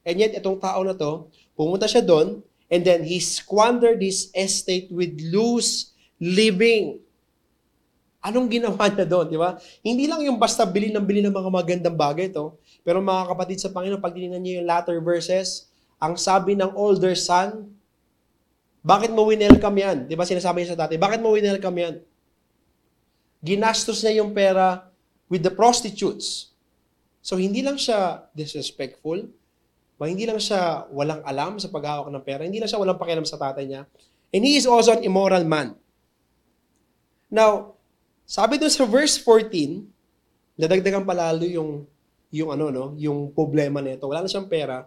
And 0.05 0.15
yet, 0.21 0.37
itong 0.37 0.61
tao 0.61 0.85
na 0.85 0.93
to, 0.93 1.25
pumunta 1.57 1.89
siya 1.89 2.05
doon, 2.05 2.45
and 2.69 2.85
then 2.85 3.01
he 3.01 3.17
squandered 3.17 3.97
his 3.97 4.29
estate 4.37 4.93
with 4.93 5.17
loose 5.33 5.97
living. 6.21 7.01
Anong 8.21 8.45
ginawa 8.61 8.93
niya 8.93 9.09
doon, 9.09 9.25
di 9.33 9.41
ba? 9.41 9.57
Hindi 9.81 10.05
lang 10.05 10.21
yung 10.21 10.37
basta 10.37 10.61
bili 10.69 10.93
ng 10.93 11.01
bili 11.01 11.25
ng 11.25 11.33
mga 11.33 11.49
magandang 11.49 11.97
bagay 11.97 12.29
to. 12.29 12.53
Pero 12.85 13.01
mga 13.01 13.25
kapatid 13.33 13.57
sa 13.57 13.73
Panginoon, 13.73 13.97
pag 13.97 14.13
tinignan 14.13 14.37
niyo 14.37 14.61
yung 14.61 14.69
latter 14.69 15.01
verses, 15.01 15.73
ang 15.99 16.15
sabi 16.19 16.53
ng 16.53 16.75
older 16.75 17.15
son, 17.15 17.71
bakit 18.85 19.09
mo 19.09 19.25
winelcome 19.25 19.81
yan? 19.81 19.97
Di 20.05 20.13
ba 20.13 20.27
sinasabi 20.27 20.61
niya 20.61 20.77
sa 20.77 20.85
dati, 20.85 20.99
bakit 20.99 21.17
mo 21.17 21.33
winelcome 21.33 21.79
yan? 21.81 21.95
Ginastos 23.41 24.05
niya 24.05 24.21
yung 24.21 24.31
pera 24.33 24.85
with 25.25 25.41
the 25.41 25.49
prostitutes. 25.49 26.53
So, 27.25 27.41
hindi 27.41 27.65
lang 27.65 27.81
siya 27.81 28.29
disrespectful, 28.37 29.25
ba 29.97 30.05
hindi 30.05 30.29
lang 30.29 30.37
siya 30.37 30.85
walang 30.93 31.25
alam 31.25 31.57
sa 31.57 31.73
paghawak 31.73 32.13
ng 32.13 32.21
pera, 32.21 32.45
hindi 32.45 32.61
lang 32.61 32.69
siya 32.69 32.77
walang 32.77 33.01
pakialam 33.01 33.25
sa 33.25 33.41
tatay 33.41 33.65
niya, 33.65 33.81
and 34.29 34.45
he 34.45 34.59
is 34.59 34.69
also 34.69 34.93
an 34.93 35.01
immoral 35.01 35.41
man. 35.41 35.73
Now, 37.31 37.73
sabi 38.29 38.61
doon 38.61 38.69
sa 38.69 38.85
verse 38.85 39.17
14, 39.17 39.89
dadagdagan 40.55 41.03
palalo 41.03 41.45
yung 41.49 41.89
yung 42.35 42.49
ano 42.51 42.67
no, 42.67 42.85
yung 42.99 43.31
problema 43.31 43.79
nito. 43.79 44.05
Wala 44.09 44.25
na 44.25 44.29
siyang 44.29 44.49
pera. 44.49 44.83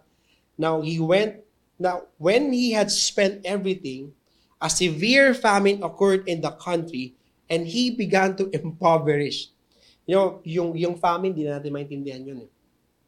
Now 0.59 0.83
he 0.83 0.99
went 0.99 1.39
now 1.79 2.11
when 2.19 2.51
he 2.51 2.75
had 2.75 2.91
spent 2.91 3.47
everything, 3.47 4.11
a 4.59 4.67
severe 4.67 5.31
famine 5.31 5.79
occurred 5.79 6.27
in 6.27 6.43
the 6.43 6.51
country 6.59 7.15
and 7.47 7.63
he 7.63 7.95
began 7.95 8.35
to 8.35 8.51
impoverish. 8.57 9.55
You 10.03 10.19
know, 10.19 10.27
yung 10.43 10.75
yung 10.75 10.99
famine 10.99 11.31
di 11.31 11.47
na 11.47 11.63
natin 11.63 11.71
maintindihan 11.71 12.19
yun 12.19 12.43
eh. 12.43 12.51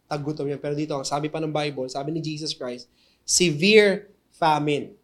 Tagutom 0.08 0.48
yan. 0.48 0.64
Pero 0.64 0.72
dito, 0.72 0.96
sabi 1.04 1.28
pa 1.28 1.44
ng 1.44 1.52
Bible, 1.52 1.92
sabi 1.92 2.16
ni 2.16 2.24
Jesus 2.24 2.56
Christ, 2.56 2.88
severe 3.28 4.08
famine. 4.32 4.96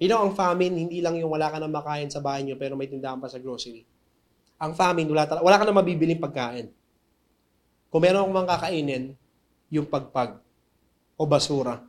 You 0.00 0.08
know, 0.08 0.20
ang 0.20 0.32
famine, 0.36 0.76
hindi 0.76 1.00
lang 1.00 1.16
yung 1.16 1.32
wala 1.32 1.48
ka 1.48 1.56
na 1.60 1.68
makain 1.68 2.08
sa 2.08 2.20
bahay 2.20 2.44
niyo 2.44 2.56
pero 2.56 2.76
may 2.76 2.88
tindahan 2.88 3.20
pa 3.20 3.28
sa 3.28 3.36
grocery 3.40 3.84
ang 4.60 4.76
famine, 4.76 5.08
wala, 5.08 5.24
wala 5.40 5.56
ka 5.56 5.64
na 5.64 5.72
mabibiling 5.72 6.20
pagkain. 6.20 6.68
Kung 7.88 8.04
meron 8.04 8.28
akong 8.28 8.44
kakainin, 8.44 9.16
yung 9.72 9.88
pagpag 9.88 10.36
o 11.20 11.28
basura. 11.28 11.84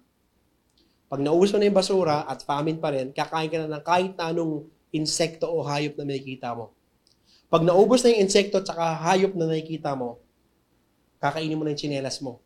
Pag 1.07 1.23
naubos 1.23 1.55
mo 1.55 1.57
na 1.59 1.71
yung 1.71 1.79
basura 1.79 2.27
at 2.27 2.43
famine 2.43 2.75
pa 2.75 2.91
rin, 2.91 3.15
kakain 3.15 3.47
ka 3.47 3.63
na 3.63 3.79
ng 3.79 3.83
kahit 3.83 4.15
anong 4.19 4.67
insekto 4.91 5.47
o 5.47 5.63
hayop 5.63 5.95
na 5.95 6.11
nakikita 6.11 6.51
mo. 6.51 6.75
Pag 7.47 7.63
naubos 7.63 8.03
na 8.03 8.11
yung 8.11 8.27
insekto 8.27 8.59
at 8.59 8.67
saka 8.67 8.83
hayop 9.07 9.31
na 9.39 9.47
nakikita 9.47 9.95
mo, 9.95 10.19
kakainin 11.23 11.55
mo 11.55 11.63
na 11.63 11.71
yung 11.71 11.79
chinelas 11.79 12.19
mo. 12.19 12.43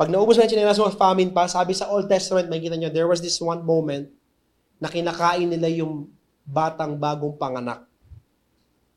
Pag 0.00 0.08
naubos 0.08 0.40
na 0.40 0.48
yung 0.48 0.52
chinelas 0.56 0.80
mo, 0.80 0.88
famine 0.88 1.28
pa, 1.28 1.44
sabi 1.44 1.76
sa 1.76 1.92
Old 1.92 2.08
Testament, 2.08 2.48
makikita 2.48 2.80
nyo, 2.80 2.88
there 2.88 3.08
was 3.08 3.20
this 3.20 3.36
one 3.40 3.60
moment 3.60 4.08
na 4.80 4.88
kinakain 4.88 5.44
nila 5.44 5.68
yung 5.68 6.08
batang 6.48 6.96
bagong 6.96 7.36
panganak 7.36 7.84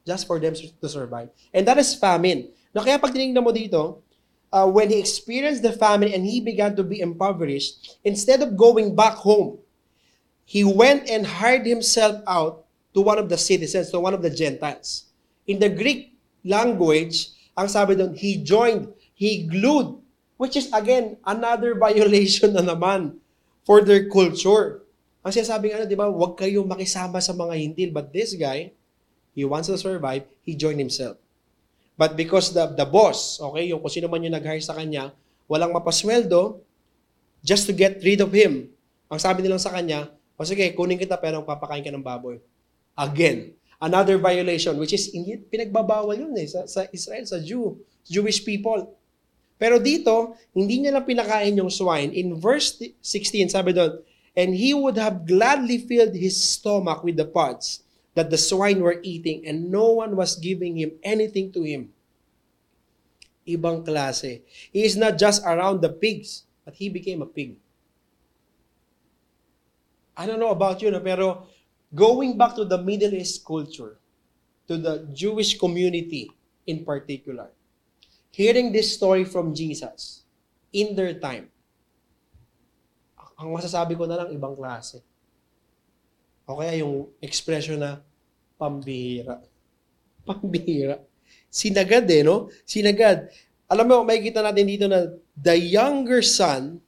just 0.08 0.27
for 0.27 0.39
them 0.39 0.56
to 0.56 0.88
survive. 0.88 1.32
And 1.51 1.63
that 1.68 1.80
is 1.80 1.96
famine. 1.96 2.51
Na 2.75 2.84
kaya 2.84 3.00
pag 3.00 3.12
tinignan 3.15 3.44
mo 3.44 3.51
dito, 3.56 4.03
uh, 4.53 4.69
when 4.69 4.93
he 4.93 5.01
experienced 5.01 5.65
the 5.65 5.74
famine 5.74 6.13
and 6.13 6.24
he 6.24 6.38
began 6.38 6.77
to 6.77 6.86
be 6.86 7.01
impoverished, 7.01 7.98
instead 8.05 8.45
of 8.45 8.55
going 8.55 8.93
back 8.93 9.17
home, 9.17 9.57
he 10.45 10.63
went 10.63 11.10
and 11.10 11.25
hired 11.25 11.65
himself 11.65 12.22
out 12.29 12.63
to 12.93 13.01
one 13.01 13.17
of 13.17 13.27
the 13.27 13.38
citizens, 13.38 13.89
to 13.89 14.00
one 14.00 14.13
of 14.13 14.22
the 14.22 14.29
Gentiles. 14.29 15.10
In 15.50 15.57
the 15.57 15.74
Greek 15.74 16.13
language, 16.45 17.33
ang 17.57 17.67
sabi 17.67 17.98
doon, 17.98 18.13
he 18.13 18.38
joined, 18.38 18.93
he 19.17 19.50
glued, 19.50 19.98
which 20.38 20.53
is 20.53 20.69
again, 20.69 21.17
another 21.25 21.74
violation 21.89 22.53
na 22.53 22.62
naman 22.62 23.17
for 23.65 23.81
their 23.81 24.05
culture. 24.05 24.86
Ang 25.25 25.33
sinasabi 25.33 25.74
nga, 25.74 25.89
di 25.89 25.98
ba, 25.98 26.05
huwag 26.05 26.38
kayong 26.38 26.69
makisama 26.69 27.17
sa 27.17 27.33
mga 27.33 27.57
hintil. 27.57 27.89
But 27.89 28.13
this 28.13 28.36
guy, 28.38 28.75
He 29.33 29.43
wants 29.45 29.67
to 29.67 29.77
survive, 29.77 30.24
he 30.45 30.55
joined 30.55 30.79
himself. 30.79 31.17
But 31.94 32.18
because 32.18 32.50
the, 32.50 32.74
the 32.74 32.86
boss, 32.90 33.38
okay, 33.38 33.70
yung 33.70 33.78
kung 33.78 33.94
sino 33.94 34.10
man 34.10 34.26
yung 34.26 34.34
nag-hire 34.34 34.62
sa 34.62 34.74
kanya, 34.74 35.14
walang 35.46 35.70
mapasweldo, 35.70 36.58
just 37.46 37.70
to 37.70 37.74
get 37.76 38.02
rid 38.02 38.18
of 38.24 38.34
him. 38.34 38.72
Ang 39.14 39.20
sabi 39.22 39.46
nilang 39.46 39.62
sa 39.62 39.70
kanya, 39.70 40.10
o 40.34 40.42
sige, 40.42 40.66
kunin 40.74 40.98
kita 40.98 41.22
pero 41.22 41.46
papakain 41.46 41.86
ka 41.86 41.94
ng 41.94 42.02
baboy. 42.02 42.42
Again, 42.98 43.54
another 43.78 44.18
violation, 44.18 44.74
which 44.82 44.98
is, 44.98 45.14
pinagbabawal 45.54 46.18
yun 46.18 46.34
eh, 46.34 46.50
sa, 46.50 46.66
sa 46.66 46.82
Israel, 46.90 47.30
sa 47.30 47.38
Jew, 47.38 47.78
Jewish 48.10 48.42
people. 48.42 48.90
Pero 49.62 49.78
dito, 49.78 50.34
hindi 50.50 50.82
niya 50.82 50.98
lang 50.98 51.06
pinakain 51.06 51.54
yung 51.54 51.70
swine. 51.70 52.10
In 52.10 52.42
verse 52.42 52.74
16, 53.06 53.54
sabi 53.54 53.78
doon, 53.78 54.02
And 54.34 54.58
he 54.58 54.74
would 54.74 54.98
have 54.98 55.30
gladly 55.30 55.78
filled 55.78 56.18
his 56.18 56.42
stomach 56.42 57.06
with 57.06 57.22
the 57.22 57.30
pods 57.30 57.86
that 58.13 58.29
the 58.29 58.38
swine 58.38 58.82
were 58.82 59.00
eating 59.01 59.46
and 59.46 59.70
no 59.72 59.91
one 59.91 60.15
was 60.15 60.36
giving 60.38 60.77
him 60.77 60.93
anything 61.01 61.51
to 61.51 61.63
him. 61.63 61.89
Ibang 63.48 63.84
klase. 63.84 64.41
He 64.72 64.86
is 64.86 64.96
not 64.96 65.17
just 65.17 65.43
around 65.43 65.82
the 65.82 65.89
pigs, 65.89 66.46
but 66.63 66.75
he 66.75 66.88
became 66.89 67.22
a 67.22 67.27
pig. 67.27 67.58
I 70.15 70.25
don't 70.25 70.39
know 70.39 70.53
about 70.53 70.82
you, 70.82 70.91
no, 70.91 71.01
pero 71.01 71.48
going 71.93 72.38
back 72.38 72.55
to 72.55 72.65
the 72.65 72.77
Middle 72.77 73.13
East 73.17 73.43
culture, 73.43 73.98
to 74.67 74.77
the 74.77 75.10
Jewish 75.12 75.58
community 75.58 76.29
in 76.67 76.86
particular, 76.86 77.50
hearing 78.29 78.72
this 78.72 78.93
story 78.93 79.25
from 79.25 79.53
Jesus 79.53 80.24
in 80.72 80.96
their 80.96 81.17
time, 81.17 81.50
ang 83.36 83.50
masasabi 83.51 83.98
ko 83.98 84.05
na 84.05 84.22
lang, 84.22 84.29
ibang 84.32 84.53
klase. 84.53 85.01
O 86.44 86.60
kaya 86.60 86.84
yung 86.84 87.08
expression 87.24 87.80
na 87.80 88.04
pambihira. 88.60 89.40
Pambihira. 90.28 91.00
Sinagad 91.48 92.08
eh, 92.12 92.24
no? 92.24 92.52
Sinagad. 92.68 93.32
Alam 93.72 93.86
mo, 93.88 93.98
makikita 94.04 94.44
natin 94.44 94.68
dito 94.68 94.86
na 94.88 95.08
the 95.40 95.56
younger 95.56 96.22
son 96.22 96.84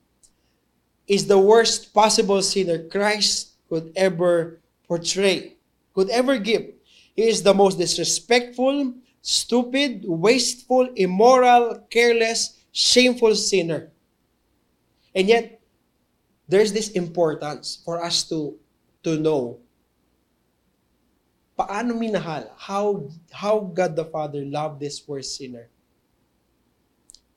is 1.08 1.26
the 1.26 1.38
worst 1.38 1.94
possible 1.94 2.42
sinner 2.42 2.84
Christ 2.90 3.56
could 3.70 3.94
ever 3.96 4.62
portray, 4.88 5.58
could 5.94 6.10
ever 6.10 6.38
give. 6.38 6.74
He 7.16 7.30
is 7.30 7.42
the 7.42 7.54
most 7.54 7.78
disrespectful, 7.78 8.94
stupid, 9.22 10.04
wasteful, 10.06 10.90
immoral, 10.96 11.86
careless, 11.90 12.60
shameful 12.72 13.36
sinner. 13.36 13.92
And 15.16 15.30
yet, 15.30 15.62
there's 16.48 16.74
this 16.74 16.90
importance 16.92 17.82
for 17.86 18.04
us 18.04 18.28
to 18.30 18.60
to 19.06 19.22
know 19.22 19.62
paano 21.56 21.96
minahal, 21.96 22.52
how, 22.60 23.08
how 23.32 23.64
God 23.64 23.96
the 23.96 24.04
Father 24.04 24.44
loved 24.44 24.84
this 24.84 25.00
worst 25.08 25.40
sinner. 25.40 25.72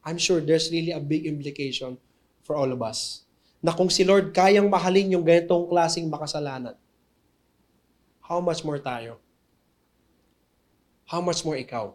I'm 0.02 0.18
sure 0.18 0.42
there's 0.42 0.72
really 0.74 0.90
a 0.90 0.98
big 0.98 1.24
implication 1.28 2.00
for 2.42 2.58
all 2.58 2.72
of 2.72 2.82
us. 2.82 3.22
Na 3.62 3.70
kung 3.70 3.90
si 3.90 4.02
Lord 4.02 4.34
kayang 4.34 4.66
mahalin 4.66 5.14
yung 5.14 5.22
ganitong 5.22 5.70
klaseng 5.70 6.10
makasalanan, 6.10 6.74
how 8.24 8.42
much 8.42 8.64
more 8.66 8.78
tayo? 8.82 9.22
How 11.06 11.22
much 11.22 11.44
more 11.46 11.56
ikaw? 11.56 11.94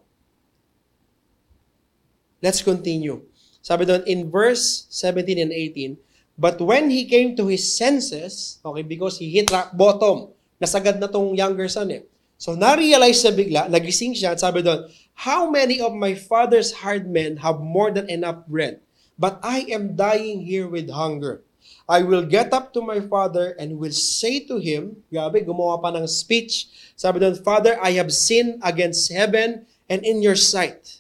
Let's 2.42 2.64
continue. 2.64 3.24
Sabi 3.64 3.88
doon, 3.88 4.04
in 4.04 4.28
verse 4.28 4.88
17 4.92 5.40
and 5.40 5.52
18, 5.52 5.96
But 6.38 6.58
when 6.62 6.90
he 6.90 7.06
came 7.06 7.38
to 7.38 7.46
his 7.46 7.78
senses, 7.78 8.58
okay, 8.66 8.82
because 8.82 9.22
he 9.22 9.30
hit 9.30 9.54
rock 9.54 9.78
bottom, 9.78 10.34
nasagad 10.58 10.98
na 10.98 11.08
tong 11.08 11.38
younger 11.38 11.70
son 11.70 11.94
eh. 11.94 12.04
So, 12.42 12.58
na-realize 12.58 13.24
siya 13.24 13.32
bigla, 13.32 13.62
nagising 13.72 14.18
siya, 14.18 14.36
at 14.36 14.44
sabi 14.44 14.66
doon, 14.66 14.90
How 15.16 15.48
many 15.48 15.80
of 15.80 15.96
my 15.96 16.18
father's 16.18 16.84
hard 16.84 17.08
men 17.08 17.40
have 17.40 17.62
more 17.64 17.94
than 17.94 18.10
enough 18.10 18.44
bread? 18.50 18.84
But 19.16 19.40
I 19.46 19.64
am 19.72 19.96
dying 19.96 20.44
here 20.44 20.68
with 20.68 20.90
hunger. 20.90 21.46
I 21.88 22.04
will 22.04 22.28
get 22.28 22.52
up 22.52 22.74
to 22.74 22.82
my 22.82 23.00
father 23.00 23.56
and 23.56 23.80
will 23.80 23.96
say 23.96 24.44
to 24.52 24.60
him, 24.60 25.04
grabe, 25.08 25.48
gumawa 25.48 25.80
pa 25.80 25.96
ng 25.96 26.08
speech. 26.08 26.68
Sabi 27.00 27.24
doon, 27.24 27.40
Father, 27.40 27.80
I 27.80 27.96
have 27.96 28.12
sinned 28.12 28.60
against 28.60 29.08
heaven 29.12 29.64
and 29.88 30.04
in 30.04 30.20
your 30.20 30.36
sight. 30.36 31.00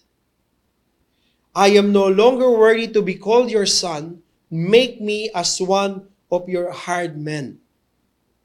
I 1.52 1.76
am 1.76 1.92
no 1.92 2.08
longer 2.08 2.50
worthy 2.50 2.88
to 2.96 3.04
be 3.04 3.20
called 3.20 3.52
your 3.52 3.68
son. 3.68 4.23
Make 4.54 5.02
me 5.02 5.34
as 5.34 5.58
one 5.58 6.06
of 6.30 6.46
your 6.46 6.70
hard 6.70 7.18
men. 7.18 7.58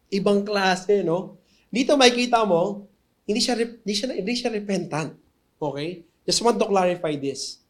Ibang 0.08 0.48
klase, 0.48 1.04
no? 1.04 1.36
Dito 1.68 1.92
makikita 2.00 2.48
mo, 2.48 2.88
hindi 3.28 3.44
siya, 3.44 3.60
hindi 3.60 3.92
siya, 3.92 4.08
hindi 4.16 4.32
siya 4.32 4.48
repentant. 4.48 5.12
Okay? 5.60 6.08
Just 6.24 6.40
want 6.40 6.56
to 6.56 6.64
clarify 6.64 7.12
this. 7.12 7.60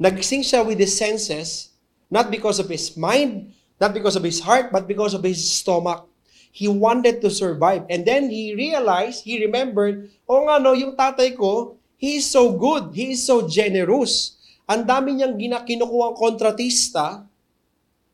Nagsing 0.00 0.40
siya 0.40 0.64
with 0.64 0.80
his 0.80 0.96
senses, 0.96 1.76
not 2.08 2.32
because 2.32 2.56
of 2.56 2.72
his 2.72 2.96
mind, 2.96 3.52
not 3.76 3.92
because 3.92 4.16
of 4.16 4.24
his 4.24 4.40
heart, 4.40 4.72
but 4.72 4.88
because 4.88 5.12
of 5.12 5.20
his 5.20 5.44
stomach. 5.44 6.08
He 6.48 6.64
wanted 6.64 7.20
to 7.20 7.28
survive. 7.28 7.84
And 7.92 8.08
then 8.08 8.32
he 8.32 8.56
realized, 8.56 9.28
he 9.28 9.36
remembered, 9.36 10.08
oh 10.24 10.48
nga 10.48 10.56
no, 10.56 10.72
yung 10.72 10.96
tatay 10.96 11.36
ko, 11.36 11.76
he 12.00 12.24
is 12.24 12.26
so 12.26 12.56
good, 12.56 12.96
he 12.96 13.12
is 13.12 13.20
so 13.20 13.44
generous. 13.44 14.40
Ang 14.64 14.88
dami 14.88 15.20
niyang 15.20 15.36
kinukuha 15.68 16.16
kontratista 16.16 17.28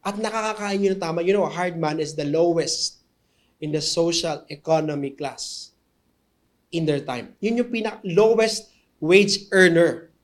at 0.07 0.15
nakakakain 0.23 0.79
niyo 0.79 0.95
ng 0.95 1.03
tama. 1.03 1.27
You 1.27 1.35
know, 1.35 1.43
a 1.43 1.51
hard 1.51 1.75
man 1.75 1.99
is 1.99 2.15
the 2.15 2.23
lowest 2.23 3.03
in 3.59 3.75
the 3.75 3.83
social 3.83 4.47
economy 4.47 5.11
class 5.11 5.75
in 6.71 6.87
their 6.87 7.03
time. 7.03 7.35
Yun 7.43 7.67
yung 7.67 7.71
pinaka-lowest 7.75 8.71
wage 9.03 9.51
earner. 9.51 10.15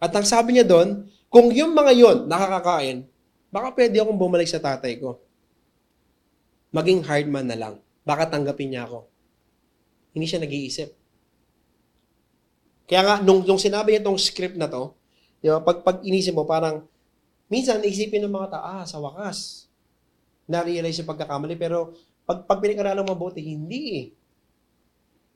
At 0.00 0.16
ang 0.16 0.24
sabi 0.24 0.56
niya 0.56 0.64
doon, 0.64 1.12
kung 1.28 1.52
yung 1.52 1.76
mga 1.76 1.92
yon 1.92 2.18
nakakakain, 2.24 3.04
baka 3.52 3.76
pwede 3.76 4.00
akong 4.00 4.16
bumalik 4.16 4.48
sa 4.48 4.56
tatay 4.56 4.96
ko. 4.96 5.20
Maging 6.72 7.04
hard 7.04 7.28
man 7.28 7.44
na 7.44 7.60
lang. 7.60 7.74
Baka 8.08 8.32
tanggapin 8.32 8.72
niya 8.72 8.88
ako. 8.88 9.04
Hindi 10.16 10.26
siya 10.32 10.40
nag-iisip. 10.40 10.88
Kaya 12.88 13.02
nga, 13.04 13.14
nung, 13.20 13.44
nung 13.44 13.60
sinabi 13.60 13.92
niya 13.92 14.00
itong 14.06 14.16
script 14.16 14.56
na 14.56 14.70
to, 14.70 14.96
di 15.44 15.52
ba, 15.52 15.60
pag, 15.60 15.84
pag 15.84 16.00
inisip 16.06 16.32
mo, 16.32 16.48
parang, 16.48 16.88
minsan, 17.46 17.82
isipin 17.82 18.24
ng 18.26 18.32
mga 18.32 18.58
tao, 18.58 18.64
ah, 18.64 18.84
sa 18.86 18.98
wakas, 18.98 19.70
na-realize 20.46 21.02
yung 21.02 21.10
pagkakamali, 21.10 21.58
pero 21.58 21.94
pag, 22.26 22.46
pag 22.46 22.58
pinag-aralan 22.58 23.06
mo 23.06 23.14
mabuti, 23.14 23.42
hindi 23.42 23.82
eh. 23.94 24.06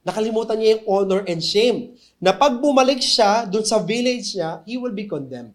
Nakalimutan 0.01 0.57
niya 0.57 0.81
yung 0.81 0.85
honor 0.89 1.21
and 1.29 1.45
shame. 1.45 1.95
Na 2.17 2.33
pag 2.33 2.57
bumalik 2.57 3.05
siya 3.05 3.45
dun 3.45 3.63
sa 3.69 3.79
village 3.79 4.33
niya, 4.33 4.65
he 4.65 4.81
will 4.81 4.95
be 4.95 5.05
condemned. 5.05 5.53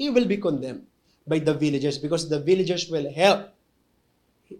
He 0.00 0.08
will 0.08 0.24
be 0.24 0.40
condemned 0.40 0.88
by 1.28 1.38
the 1.42 1.52
villagers 1.52 2.00
because 2.00 2.26
the 2.32 2.40
villagers 2.40 2.88
will 2.88 3.06
help 3.12 3.52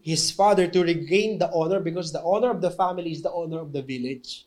his 0.03 0.35
father 0.35 0.67
to 0.67 0.83
regain 0.83 1.39
the 1.39 1.49
honor 1.55 1.79
because 1.79 2.11
the 2.11 2.21
honor 2.21 2.51
of 2.51 2.61
the 2.61 2.75
family 2.75 3.15
is 3.15 3.23
the 3.23 3.31
honor 3.31 3.63
of 3.63 3.73
the 3.73 3.81
village. 3.81 4.45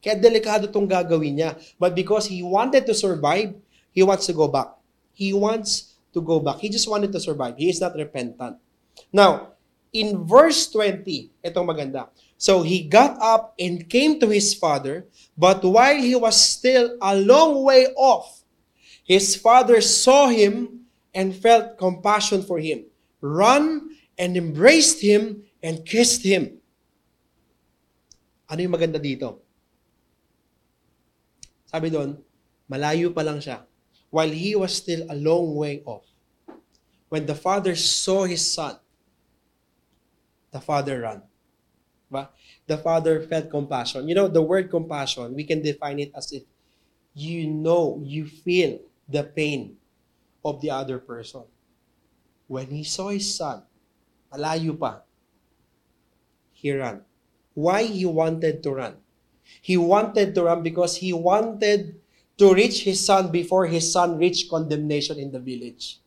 Kaya 0.00 0.16
delikado 0.16 0.64
itong 0.64 0.88
gagawin 0.88 1.36
niya. 1.36 1.60
But 1.76 1.92
because 1.92 2.24
he 2.32 2.40
wanted 2.40 2.88
to 2.88 2.96
survive, 2.96 3.52
he 3.92 4.00
wants 4.00 4.24
to 4.30 4.32
go 4.32 4.48
back. 4.48 4.79
He 5.12 5.32
wants 5.32 5.96
to 6.12 6.20
go 6.20 6.40
back. 6.40 6.58
He 6.58 6.68
just 6.68 6.88
wanted 6.88 7.12
to 7.12 7.20
survive. 7.20 7.56
He 7.56 7.68
is 7.68 7.80
not 7.80 7.94
repentant. 7.94 8.58
Now, 9.12 9.54
in 9.92 10.24
verse 10.26 10.70
20, 10.70 11.30
itong 11.44 11.66
maganda. 11.66 12.08
So 12.40 12.62
he 12.62 12.88
got 12.88 13.20
up 13.20 13.54
and 13.58 13.84
came 13.88 14.18
to 14.20 14.28
his 14.28 14.54
father, 14.54 15.04
but 15.36 15.60
while 15.62 15.98
he 16.00 16.16
was 16.16 16.40
still 16.40 16.96
a 17.02 17.14
long 17.14 17.62
way 17.62 17.92
off, 17.98 18.42
his 19.04 19.36
father 19.36 19.80
saw 19.82 20.30
him 20.30 20.86
and 21.12 21.34
felt 21.34 21.76
compassion 21.76 22.42
for 22.42 22.58
him, 22.58 22.86
run 23.20 23.90
and 24.16 24.36
embraced 24.36 25.02
him 25.02 25.42
and 25.62 25.84
kissed 25.84 26.22
him. 26.22 26.62
Ano 28.48 28.62
yung 28.62 28.74
maganda 28.74 28.98
dito? 28.98 29.42
Sabi 31.70 31.90
doon, 31.90 32.18
malayo 32.66 33.14
pa 33.14 33.22
lang 33.22 33.38
siya. 33.38 33.62
While 34.10 34.30
he 34.30 34.54
was 34.56 34.74
still 34.74 35.06
a 35.08 35.14
long 35.14 35.54
way 35.54 35.82
off. 35.86 36.04
When 37.08 37.26
the 37.26 37.34
father 37.34 37.74
saw 37.74 38.24
his 38.24 38.46
son, 38.46 38.78
the 40.50 40.60
father 40.60 41.00
ran. 41.00 41.22
Ba? 42.10 42.30
The 42.66 42.78
father 42.78 43.22
felt 43.22 43.50
compassion. 43.50 44.08
You 44.08 44.14
know, 44.14 44.28
the 44.28 44.42
word 44.42 44.70
compassion, 44.70 45.34
we 45.34 45.44
can 45.44 45.62
define 45.62 45.98
it 45.98 46.12
as 46.14 46.32
if 46.32 46.42
you 47.14 47.46
know, 47.46 48.00
you 48.04 48.26
feel 48.26 48.78
the 49.08 49.24
pain 49.24 49.76
of 50.44 50.60
the 50.60 50.70
other 50.70 50.98
person. 50.98 51.42
When 52.46 52.66
he 52.66 52.84
saw 52.84 53.10
his 53.10 53.34
son, 53.34 53.62
malayo 54.32 54.78
pa, 54.78 55.02
he 56.52 56.72
ran. 56.72 57.02
Why 57.54 57.84
he 57.84 58.06
wanted 58.06 58.62
to 58.62 58.70
run? 58.70 58.96
He 59.60 59.76
wanted 59.76 60.34
to 60.34 60.44
run 60.44 60.62
because 60.62 60.96
he 60.96 61.12
wanted 61.12 61.99
to 62.40 62.56
reach 62.56 62.88
his 62.88 63.04
son 63.04 63.28
before 63.28 63.68
his 63.68 63.92
son 63.92 64.16
reached 64.16 64.48
condemnation 64.48 65.20
in 65.20 65.28
the 65.28 65.38
village. 65.38 66.00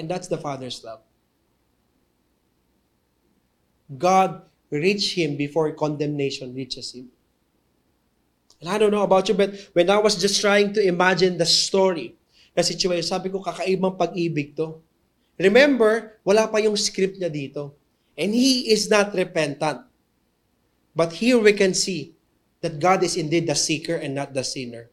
And 0.00 0.08
that's 0.08 0.24
the 0.24 0.40
father's 0.40 0.80
love. 0.80 1.04
God 3.92 4.48
reached 4.72 5.12
him 5.12 5.36
before 5.36 5.68
condemnation 5.76 6.56
reaches 6.56 6.96
him. 6.96 7.12
And 8.60 8.72
I 8.72 8.78
don't 8.80 8.90
know 8.90 9.04
about 9.04 9.28
you, 9.28 9.36
but 9.36 9.68
when 9.76 9.90
I 9.92 9.98
was 9.98 10.16
just 10.16 10.40
trying 10.40 10.72
to 10.72 10.80
imagine 10.80 11.36
the 11.36 11.44
story, 11.44 12.16
the 12.56 12.64
situation, 12.64 13.04
sabi 13.04 13.28
ko, 13.28 13.44
kakaibang 13.44 14.00
pag-ibig 14.00 14.56
to. 14.56 14.80
Remember, 15.36 16.16
wala 16.24 16.48
pa 16.48 16.64
yung 16.64 16.80
script 16.80 17.20
niya 17.20 17.28
dito. 17.28 17.76
And 18.16 18.32
he 18.32 18.72
is 18.72 18.88
not 18.88 19.12
repentant. 19.12 19.84
But 20.96 21.12
here 21.12 21.38
we 21.38 21.52
can 21.52 21.76
see 21.76 22.16
that 22.64 22.80
God 22.80 23.04
is 23.04 23.20
indeed 23.20 23.46
the 23.46 23.54
seeker 23.54 23.94
and 23.94 24.16
not 24.16 24.32
the 24.32 24.42
sinner. 24.42 24.88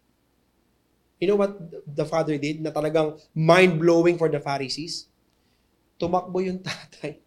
You 1.19 1.31
know 1.31 1.39
what 1.39 1.55
the 1.87 2.03
father 2.03 2.35
did 2.35 2.59
na 2.59 2.71
talagang 2.75 3.15
mind-blowing 3.31 4.19
for 4.19 4.27
the 4.27 4.43
Pharisees? 4.43 5.07
Tumakbo 5.95 6.43
yung 6.43 6.59
tatay. 6.67 7.23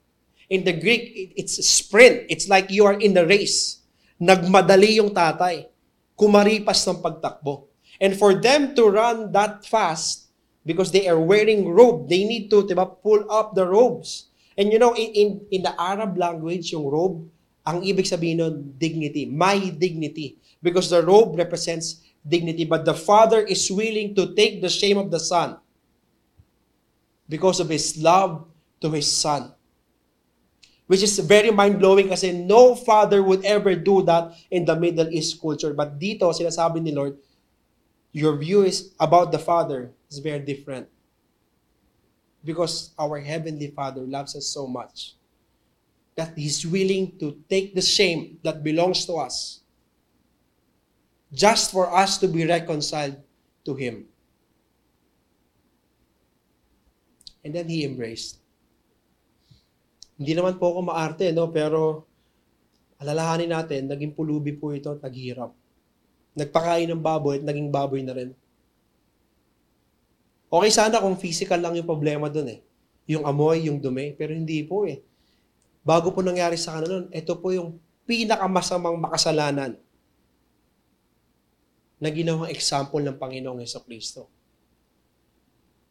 In 0.49 0.65
the 0.65 0.77
Greek, 0.77 1.33
it's 1.37 1.61
a 1.61 1.65
sprint. 1.65 2.29
It's 2.29 2.49
like 2.49 2.73
you 2.73 2.85
are 2.85 2.97
in 2.97 3.13
the 3.13 3.25
race. 3.25 3.85
Nagmadali 4.21 5.01
yung 5.01 5.13
tatay. 5.13 5.69
Kumaripas 6.17 6.85
ng 6.89 7.01
pagtakbo. 7.01 7.69
And 8.01 8.17
for 8.17 8.37
them 8.37 8.77
to 8.77 8.89
run 8.89 9.33
that 9.33 9.65
fast, 9.65 10.29
because 10.65 10.93
they 10.93 11.09
are 11.09 11.21
wearing 11.21 11.69
robe, 11.69 12.09
they 12.09 12.25
need 12.25 12.53
to, 12.53 12.65
diba, 12.65 12.85
pull 13.01 13.25
up 13.33 13.57
the 13.57 13.65
robes. 13.65 14.29
And 14.57 14.73
you 14.73 14.79
know, 14.79 14.93
in, 14.93 15.11
in, 15.15 15.29
in 15.51 15.61
the 15.63 15.73
Arab 15.81 16.17
language, 16.19 16.73
yung 16.73 16.85
robe, 16.85 17.29
ang 17.69 17.85
ibig 17.85 18.09
sabihin 18.09 18.41
nun, 18.41 18.75
dignity. 18.77 19.29
My 19.29 19.61
dignity. 19.73 20.41
Because 20.61 20.89
the 20.89 21.05
robe 21.05 21.37
represents 21.37 22.01
dignity. 22.27 22.65
But 22.65 22.85
the 22.85 22.95
father 22.95 23.41
is 23.41 23.71
willing 23.71 24.15
to 24.15 24.35
take 24.35 24.63
the 24.63 24.69
shame 24.69 24.99
of 24.99 25.11
the 25.11 25.21
son 25.21 25.59
because 27.29 27.61
of 27.61 27.69
his 27.69 27.97
love 28.01 28.47
to 28.81 28.91
his 28.91 29.11
son. 29.11 29.53
Which 30.87 31.03
is 31.03 31.19
very 31.19 31.51
mind-blowing 31.51 32.09
kasi 32.09 32.33
no 32.33 32.75
father 32.75 33.23
would 33.23 33.45
ever 33.45 33.77
do 33.77 34.01
that 34.09 34.33
in 34.51 34.65
the 34.65 34.75
Middle 34.75 35.13
East 35.13 35.37
culture. 35.39 35.75
But 35.75 36.01
dito, 36.01 36.33
sinasabi 36.33 36.81
ni 36.81 36.93
Lord, 36.97 37.19
your 38.13 38.37
view 38.41 38.65
is 38.65 38.97
about 38.99 39.31
the 39.31 39.39
Father 39.39 39.93
is 40.09 40.19
very 40.19 40.41
different. 40.41 40.89
Because 42.43 42.97
our 42.97 43.21
Heavenly 43.21 43.69
Father 43.69 44.01
loves 44.01 44.35
us 44.35 44.49
so 44.49 44.67
much 44.67 45.13
that 46.17 46.33
He's 46.33 46.65
willing 46.65 47.19
to 47.21 47.37
take 47.51 47.75
the 47.75 47.85
shame 47.85 48.39
that 48.43 48.65
belongs 48.65 49.05
to 49.05 49.21
us 49.21 49.61
just 51.33 51.73
for 51.73 51.89
us 51.93 52.17
to 52.21 52.27
be 52.29 52.45
reconciled 52.49 53.21
to 53.65 53.73
Him. 53.77 54.09
And 57.45 57.53
then 57.53 57.69
He 57.69 57.85
embraced. 57.85 58.41
Hindi 60.19 60.35
naman 60.35 60.59
po 60.59 60.75
ako 60.75 60.81
maarte, 60.91 61.31
no? 61.31 61.47
Pero 61.53 62.05
alalahanin 62.99 63.55
natin, 63.55 63.87
naging 63.87 64.13
pulubi 64.17 64.51
po 64.57 64.75
ito 64.75 64.91
at 64.91 65.01
naghihirap. 65.05 65.55
Nagpakain 66.35 66.91
ng 66.91 67.03
baboy 67.03 67.39
at 67.39 67.47
naging 67.47 67.71
baboy 67.71 68.03
na 68.03 68.15
rin. 68.19 68.31
Okay 70.49 70.71
sana 70.73 70.99
kung 70.99 71.15
physical 71.15 71.61
lang 71.61 71.77
yung 71.77 71.87
problema 71.87 72.27
dun 72.27 72.49
eh. 72.51 72.61
Yung 73.09 73.25
amoy, 73.29 73.69
yung 73.69 73.79
dumi. 73.79 74.17
Pero 74.17 74.33
hindi 74.33 74.65
po 74.65 74.89
eh. 74.89 75.05
Bago 75.85 76.11
po 76.11 76.25
nangyari 76.25 76.57
sa 76.59 76.77
kanila 76.77 77.01
nun, 77.01 77.09
ito 77.13 77.33
po 77.37 77.53
yung 77.53 77.77
pinakamasamang 78.09 78.97
makasalanan 78.97 79.77
na 81.99 82.11
ginawang 82.11 82.51
example 82.51 83.03
ng 83.03 83.19
Panginoong 83.19 83.59
Heso 83.63 83.83
Kristo. 83.83 84.31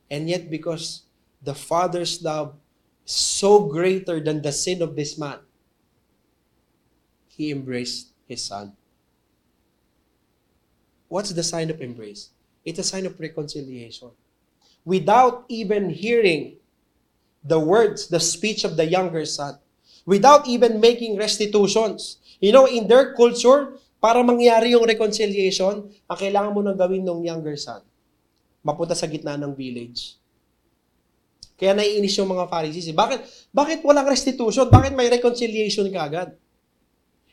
And 0.07 0.31
yet 0.31 0.47
because 0.49 1.03
the 1.43 1.55
Father's 1.55 2.23
love 2.23 2.55
is 3.03 3.15
so 3.15 3.67
greater 3.67 4.19
than 4.23 4.41
the 4.41 4.55
sin 4.55 4.81
of 4.81 4.95
this 4.95 5.19
man, 5.19 5.39
He 7.27 7.51
embraced 7.51 8.15
His 8.25 8.43
Son. 8.43 8.73
What's 11.07 11.31
the 11.31 11.43
sign 11.43 11.69
of 11.69 11.79
embrace? 11.81 12.31
It's 12.65 12.79
a 12.79 12.83
sign 12.83 13.05
of 13.05 13.19
reconciliation. 13.19 14.11
Without 14.83 15.45
even 15.47 15.89
hearing 15.89 16.57
the 17.43 17.59
words, 17.59 18.07
the 18.07 18.19
speech 18.19 18.63
of 18.63 18.75
the 18.75 18.85
younger 18.85 19.25
son, 19.25 19.57
without 20.05 20.47
even 20.47 20.79
making 20.79 21.17
restitutions. 21.17 22.17
You 22.39 22.51
know, 22.51 22.65
in 22.65 22.87
their 22.87 23.15
culture, 23.15 23.79
para 23.97 24.21
mangyari 24.21 24.77
yung 24.77 24.85
reconciliation, 24.85 25.89
ang 26.05 26.17
kailangan 26.17 26.53
mo 26.53 26.61
nang 26.61 26.77
gawin 26.77 27.01
ng 27.01 27.25
younger 27.25 27.57
son, 27.57 27.81
mapunta 28.61 28.93
sa 28.93 29.09
gitna 29.09 29.37
ng 29.37 29.53
village. 29.57 30.17
Kaya 31.57 31.73
naiinis 31.73 32.13
yung 32.21 32.29
mga 32.29 32.45
Pharisees. 32.45 32.93
Eh. 32.93 32.93
Bakit, 32.93 33.49
bakit 33.49 33.79
walang 33.81 34.05
restitution? 34.05 34.69
Bakit 34.69 34.93
may 34.93 35.09
reconciliation 35.09 35.89
kagad? 35.89 36.37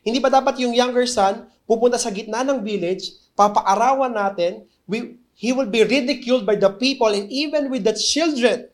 Hindi 0.01 0.17
ba 0.17 0.33
dapat 0.33 0.57
yung 0.61 0.73
younger 0.73 1.05
son 1.05 1.45
pupunta 1.65 1.97
sa 1.97 2.13
gitna 2.13 2.45
ng 2.45 2.61
village, 2.61 3.13
papaarawan 3.33 4.13
natin, 4.13 4.65
we, 4.85 5.17
he 5.33 5.51
will 5.51 5.67
be 5.67 5.81
ridiculed 5.81 6.45
by 6.45 6.55
the 6.55 6.69
people 6.77 7.09
and 7.09 7.29
even 7.29 7.69
with 7.73 7.83
the 7.83 7.93
children. 7.93 8.69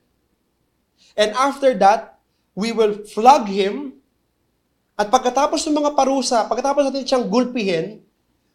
And 1.16 1.32
after 1.36 1.76
that, 1.80 2.20
we 2.56 2.72
will 2.72 3.04
flog 3.08 3.48
him. 3.48 4.01
At 5.02 5.10
pagkatapos 5.10 5.66
ng 5.66 5.82
mga 5.82 5.98
parusa, 5.98 6.46
pagkatapos 6.46 6.86
natin 6.86 7.02
siyang 7.02 7.26
gulpihin, 7.26 8.06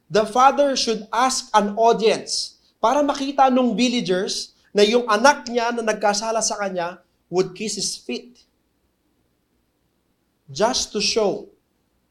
the 0.06 0.22
father 0.22 0.78
should 0.78 1.02
ask 1.10 1.50
an 1.50 1.74
audience 1.74 2.62
para 2.78 3.02
makita 3.02 3.50
nung 3.50 3.74
villagers 3.74 4.54
na 4.70 4.86
yung 4.86 5.10
anak 5.10 5.42
niya 5.50 5.74
na 5.74 5.82
nagkasala 5.82 6.38
sa 6.38 6.54
kanya 6.62 7.02
would 7.26 7.50
kiss 7.50 7.74
his 7.74 7.98
feet. 7.98 8.46
Just 10.46 10.94
to 10.94 11.02
show 11.02 11.50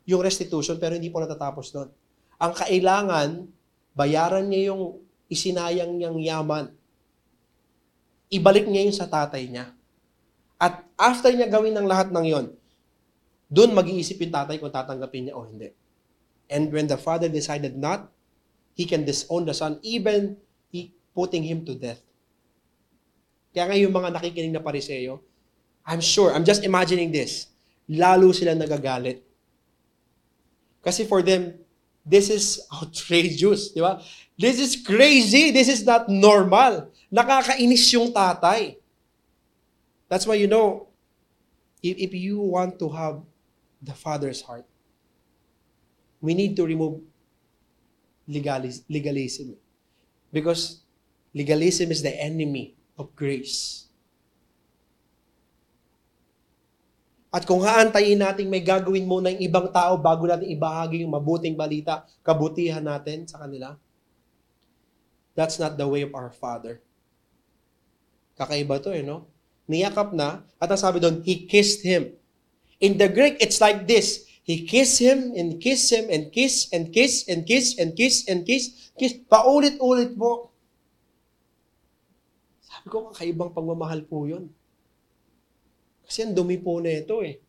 yung 0.04 0.19
restitution, 0.19 0.76
pero 0.84 1.00
hindi 1.00 1.08
po 1.08 1.24
natatapos 1.24 1.71
doon. 1.71 1.88
Ang 2.36 2.52
kailangan, 2.60 3.48
bayaran 3.95 4.52
niya 4.52 4.76
yung 4.76 5.00
isinayang 5.32 5.95
niyang 5.95 6.19
yaman. 6.19 6.76
Ibalik 8.28 8.67
niya 8.67 8.84
yung 8.84 9.00
sa 9.00 9.08
tatay 9.08 9.48
niya. 9.48 9.71
At 10.60 10.84
after 11.00 11.32
niya 11.32 11.48
gawin 11.48 11.71
ng 11.71 11.88
lahat 11.88 12.12
ng 12.12 12.26
yon, 12.28 12.52
doon 13.49 13.77
mag-iisip 13.77 14.17
yung 14.21 14.34
tatay 14.34 14.58
kung 14.58 14.73
tatanggapin 14.73 15.29
niya 15.29 15.38
o 15.38 15.45
hindi. 15.45 15.69
And 16.49 16.69
when 16.69 16.86
the 16.86 16.97
father 16.97 17.29
decided 17.29 17.77
not, 17.77 18.10
he 18.77 18.86
can 18.86 19.05
disown 19.05 19.45
the 19.45 19.55
son, 19.55 19.79
even 19.81 20.38
he 20.69 20.93
putting 21.15 21.45
him 21.45 21.65
to 21.65 21.73
death. 21.73 22.01
Kaya 23.55 23.71
ngayon 23.71 23.91
mga 23.93 24.10
nakikinig 24.12 24.53
na 24.53 24.62
pariseyo, 24.62 25.23
I'm 25.86 26.01
sure, 26.01 26.34
I'm 26.34 26.43
just 26.43 26.65
imagining 26.65 27.13
this, 27.13 27.47
lalo 27.88 28.34
sila 28.34 28.58
nagagalit. 28.58 29.21
Kasi 30.84 31.05
for 31.05 31.25
them, 31.25 31.58
this 32.05 32.29
is 32.29 32.62
outrageous, 32.69 33.73
di 33.73 33.81
ba? 33.81 33.97
This 34.38 34.60
is 34.62 34.77
crazy. 34.77 35.49
This 35.49 35.71
is 35.71 35.81
not 35.81 36.05
normal. 36.12 36.91
Nakakainis 37.10 37.88
yung 37.95 38.12
tatay. 38.12 38.77
That's 40.12 40.27
why 40.27 40.36
you 40.36 40.45
know, 40.45 40.91
if, 41.81 41.97
if 41.97 42.12
you 42.13 42.38
want 42.38 42.77
to 42.77 42.91
have 42.91 43.23
the 43.86 43.93
Father's 43.93 44.41
heart, 44.41 44.65
we 46.17 46.34
need 46.34 46.58
to 46.58 46.65
remove 46.65 47.06
legalis, 48.26 48.82
legalism. 48.89 49.54
Because 50.34 50.82
legalism 51.32 51.93
is 51.93 52.02
the 52.02 52.12
enemy 52.12 52.74
of 52.98 53.13
grace. 53.13 53.86
At 57.36 57.43
kung 57.43 57.60
haantayin 57.62 58.24
natin 58.24 58.48
may 58.48 58.63
gagawin 58.63 59.04
muna 59.04 59.28
yung 59.36 59.43
ibang 59.43 59.67
tao 59.67 60.00
bago 60.00 60.24
natin 60.24 60.48
ibahagi 60.48 61.04
yung 61.04 61.12
mabuting 61.12 61.52
balita, 61.52 62.08
kabutihan 62.24 62.80
natin 62.80 63.28
sa 63.28 63.43
kanila, 63.43 63.76
that's 65.36 65.60
not 65.60 65.76
the 65.76 65.84
way 65.84 66.08
of 66.08 66.15
our 66.15 66.32
Father. 66.32 66.80
Kakaiba 68.39 68.80
to 68.80 68.95
eh, 68.95 69.04
no? 69.04 69.28
Niyakap 69.67 70.15
na, 70.15 70.48
at 70.56 70.71
ang 70.71 70.80
sabi 70.80 71.04
doon, 71.04 71.19
He 71.28 71.43
kissed 71.43 71.84
him. 71.84 72.15
In 72.79 72.97
the 72.99 73.07
Greek, 73.07 73.39
it's 73.39 73.61
like 73.61 73.88
this. 73.88 74.27
He 74.45 74.67
kissed 74.67 75.01
him, 75.01 75.33
and 75.33 75.57
kissed 75.57 75.89
him, 75.89 76.05
and 76.11 76.29
kiss, 76.29 76.69
and 76.69 76.93
kiss, 76.93 77.25
and 77.25 77.47
kiss, 77.47 77.73
and 77.79 77.97
kiss, 77.97 78.27
and 78.29 78.45
kiss, 78.45 78.91
kiss. 78.93 79.17
Paulit-ulit 79.25 80.13
po. 80.13 80.53
Sabi 82.61 82.88
ko, 82.93 83.09
kakaibang 83.09 83.49
pagmamahal 83.55 84.05
po 84.05 84.29
yun. 84.29 84.53
Kasi 86.05 86.21
ang 86.21 86.38
dumi 86.38 86.61
po 86.61 86.77
na 86.77 86.93
ito 86.93 87.25
eh. 87.25 87.41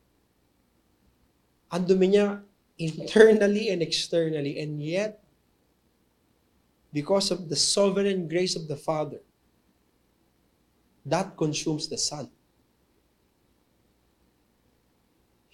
Ang 1.69 1.85
dumi 1.85 2.17
niya 2.17 2.41
internally 2.81 3.69
and 3.69 3.85
externally. 3.85 4.57
And 4.57 4.81
yet, 4.81 5.21
because 6.97 7.29
of 7.29 7.53
the 7.53 7.59
sovereign 7.61 8.25
grace 8.25 8.57
of 8.57 8.73
the 8.73 8.81
Father, 8.81 9.21
that 11.05 11.37
consumes 11.37 11.93
the 11.93 12.01
Son. 12.01 12.33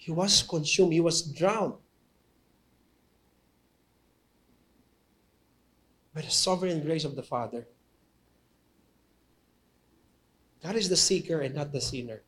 He 0.03 0.11
was 0.11 0.43
consumed. 0.43 0.91
He 0.91 0.99
was 0.99 1.23
drowned. 1.23 1.79
By 6.11 6.27
the 6.27 6.29
sovereign 6.29 6.83
grace 6.83 7.07
of 7.07 7.15
the 7.15 7.23
Father. 7.23 7.63
God 10.61 10.75
is 10.75 10.91
the 10.91 10.99
seeker 10.99 11.39
and 11.39 11.55
not 11.55 11.71
the 11.71 11.79
sinner. 11.79 12.19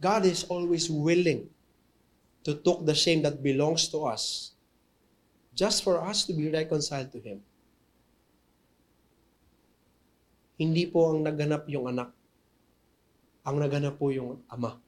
God 0.00 0.24
is 0.30 0.46
always 0.46 0.88
willing 0.88 1.50
to 2.44 2.54
take 2.54 2.86
the 2.86 2.94
shame 2.94 3.26
that 3.26 3.42
belongs 3.42 3.90
to 3.90 4.06
us 4.06 4.54
just 5.58 5.82
for 5.82 5.98
us 5.98 6.22
to 6.26 6.32
be 6.38 6.46
reconciled 6.54 7.10
to 7.10 7.18
Him. 7.18 7.42
Hindi 10.54 10.86
po 10.86 11.10
ang 11.10 11.26
naganap 11.26 11.66
yung 11.66 11.90
anak. 11.90 12.14
Ang 13.42 13.58
naganap 13.58 13.98
po 13.98 14.14
yung 14.14 14.38
ama. 14.46 14.78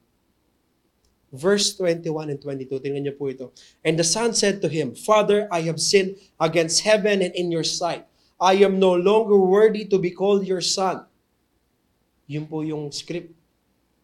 Verse 1.30 1.78
21 1.78 2.34
and 2.34 2.40
22, 2.42 2.82
tingnan 2.82 3.06
niyo 3.06 3.14
po 3.14 3.30
ito. 3.30 3.54
And 3.86 3.94
the 3.94 4.06
son 4.06 4.34
said 4.34 4.58
to 4.62 4.68
him, 4.68 4.98
Father, 4.98 5.46
I 5.54 5.62
have 5.70 5.78
sinned 5.78 6.18
against 6.42 6.82
heaven 6.82 7.22
and 7.22 7.30
in 7.38 7.54
your 7.54 7.62
sight. 7.62 8.06
I 8.40 8.58
am 8.66 8.82
no 8.82 8.98
longer 8.98 9.38
worthy 9.38 9.86
to 9.90 10.00
be 10.00 10.10
called 10.10 10.42
your 10.42 10.64
son. 10.64 11.06
Yun 12.26 12.50
po 12.50 12.66
yung 12.66 12.90
script. 12.90 13.30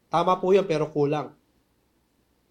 Tama 0.07 0.39
po 0.39 0.55
yun, 0.55 0.69
pero 0.69 0.87
kulang. 0.87 1.35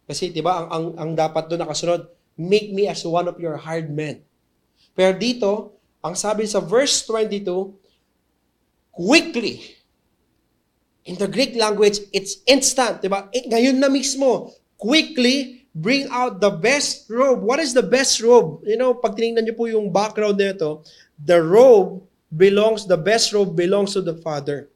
Kasi, 0.04 0.30
di 0.30 0.44
ba, 0.44 0.66
ang, 0.66 0.68
ang, 0.68 0.86
ang 1.00 1.12
dapat 1.16 1.48
doon 1.48 1.64
nakasunod, 1.64 2.12
make 2.36 2.76
me 2.76 2.92
as 2.92 3.06
one 3.08 3.32
of 3.32 3.40
your 3.40 3.56
hired 3.56 3.88
men. 3.88 4.22
Pero 4.92 5.16
dito, 5.16 5.76
Ang 6.06 6.14
sabi 6.14 6.46
sa 6.46 6.62
verse 6.62 7.02
22, 7.10 7.74
quickly. 8.94 9.74
In 11.10 11.18
the 11.18 11.26
Greek 11.26 11.58
language, 11.58 11.98
it's 12.14 12.46
instant, 12.46 13.02
di 13.02 13.10
ba? 13.10 13.26
Eh, 13.34 13.50
Ngayon 13.50 13.82
na 13.82 13.90
mismo, 13.90 14.54
quickly 14.86 15.65
bring 15.74 16.06
out 16.13 16.38
the 16.38 16.54
best 16.54 17.10
robe. 17.10 17.41
What 17.41 17.58
is 17.58 17.74
the 17.74 17.82
best 17.82 18.21
robe? 18.21 18.62
You 18.69 18.78
know, 18.78 18.93
pag 18.93 19.17
tinignan 19.17 19.50
niyo 19.50 19.58
po 19.58 19.65
yung 19.65 19.89
background 19.89 20.38
nito, 20.38 20.86
the 21.17 21.41
robe 21.41 22.06
belongs, 22.30 22.86
the 22.86 23.00
best 23.00 23.34
robe 23.34 23.58
belongs 23.58 23.98
to 23.98 24.06
the 24.06 24.13
father. 24.21 24.69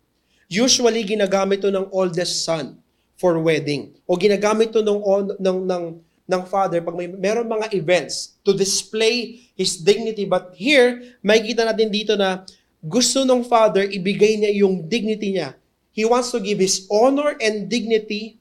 Usually, 0.50 1.06
ginagamit 1.06 1.62
to 1.62 1.70
ng 1.70 1.94
oldest 1.94 2.42
son 2.42 2.82
for 3.22 3.38
wedding. 3.38 3.94
O 4.10 4.18
ginagamit 4.18 4.74
to 4.74 4.82
ng, 4.82 5.00
ng, 5.38 5.60
ng, 5.70 5.84
ng 6.26 6.42
father 6.50 6.82
pag 6.82 6.98
may 6.98 7.06
meron 7.06 7.46
mga 7.46 7.70
events 7.78 8.42
to 8.42 8.58
display 8.58 9.46
his 9.54 9.78
dignity. 9.78 10.26
But 10.26 10.58
here, 10.58 11.22
makikita 11.22 11.70
natin 11.70 11.94
dito 11.94 12.18
na 12.18 12.50
gusto 12.82 13.22
ng 13.22 13.46
father 13.46 13.86
ibigay 13.86 14.42
niya 14.42 14.66
yung 14.66 14.90
dignity 14.90 15.38
niya. 15.38 15.54
He 15.94 16.02
wants 16.08 16.34
to 16.34 16.42
give 16.42 16.58
his 16.58 16.90
honor 16.90 17.38
and 17.38 17.70
dignity 17.70 18.39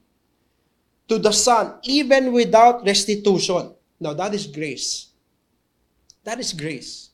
to 1.09 1.17
the 1.17 1.33
son 1.33 1.81
even 1.83 2.31
without 2.31 2.85
restitution. 2.85 3.73
Now, 3.99 4.13
that 4.15 4.31
is 4.31 4.47
grace. 4.47 5.11
That 6.23 6.39
is 6.39 6.53
grace. 6.53 7.09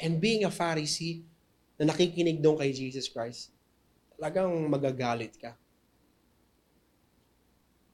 And 0.00 0.22
being 0.22 0.46
a 0.46 0.52
Pharisee 0.52 1.26
na 1.76 1.92
nakikinig 1.92 2.40
doon 2.40 2.56
kay 2.62 2.72
Jesus 2.72 3.10
Christ, 3.10 3.52
talagang 4.16 4.48
magagalit 4.70 5.36
ka. 5.36 5.52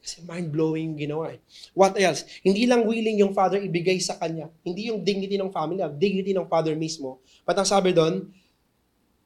Kasi 0.03 0.18
mind-blowing 0.27 0.92
yung 0.92 0.98
ginawa 0.98 1.31
eh. 1.31 1.38
What 1.79 1.94
else? 1.94 2.27
Hindi 2.42 2.66
lang 2.66 2.83
willing 2.83 3.22
yung 3.22 3.31
father 3.31 3.62
ibigay 3.62 4.03
sa 4.03 4.18
kanya. 4.18 4.51
Hindi 4.66 4.90
yung 4.90 5.07
dignity 5.07 5.38
ng 5.38 5.55
family, 5.55 5.79
ang 5.79 5.94
dignity 5.94 6.35
ng 6.35 6.51
father 6.51 6.75
mismo. 6.75 7.22
But 7.46 7.55
ang 7.55 7.70
sabi 7.70 7.94
doon, 7.94 8.35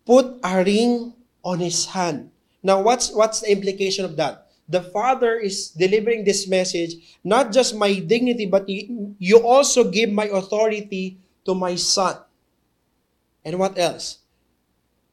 put 0.04 0.36
a 0.44 0.60
ring 0.60 1.16
on 1.40 1.64
his 1.64 1.88
hand. 1.88 2.28
Now, 2.60 2.84
what's 2.84 3.08
what's 3.08 3.40
the 3.40 3.48
implication 3.48 4.04
of 4.04 4.20
that? 4.20 4.45
The 4.66 4.82
father 4.82 5.38
is 5.38 5.70
delivering 5.70 6.26
this 6.26 6.50
message, 6.50 7.18
not 7.22 7.54
just 7.54 7.78
my 7.78 8.02
dignity, 8.02 8.50
but 8.50 8.66
you, 8.66 9.38
also 9.38 9.86
give 9.86 10.10
my 10.10 10.26
authority 10.26 11.22
to 11.46 11.54
my 11.54 11.78
son. 11.78 12.18
And 13.46 13.62
what 13.62 13.78
else? 13.78 14.26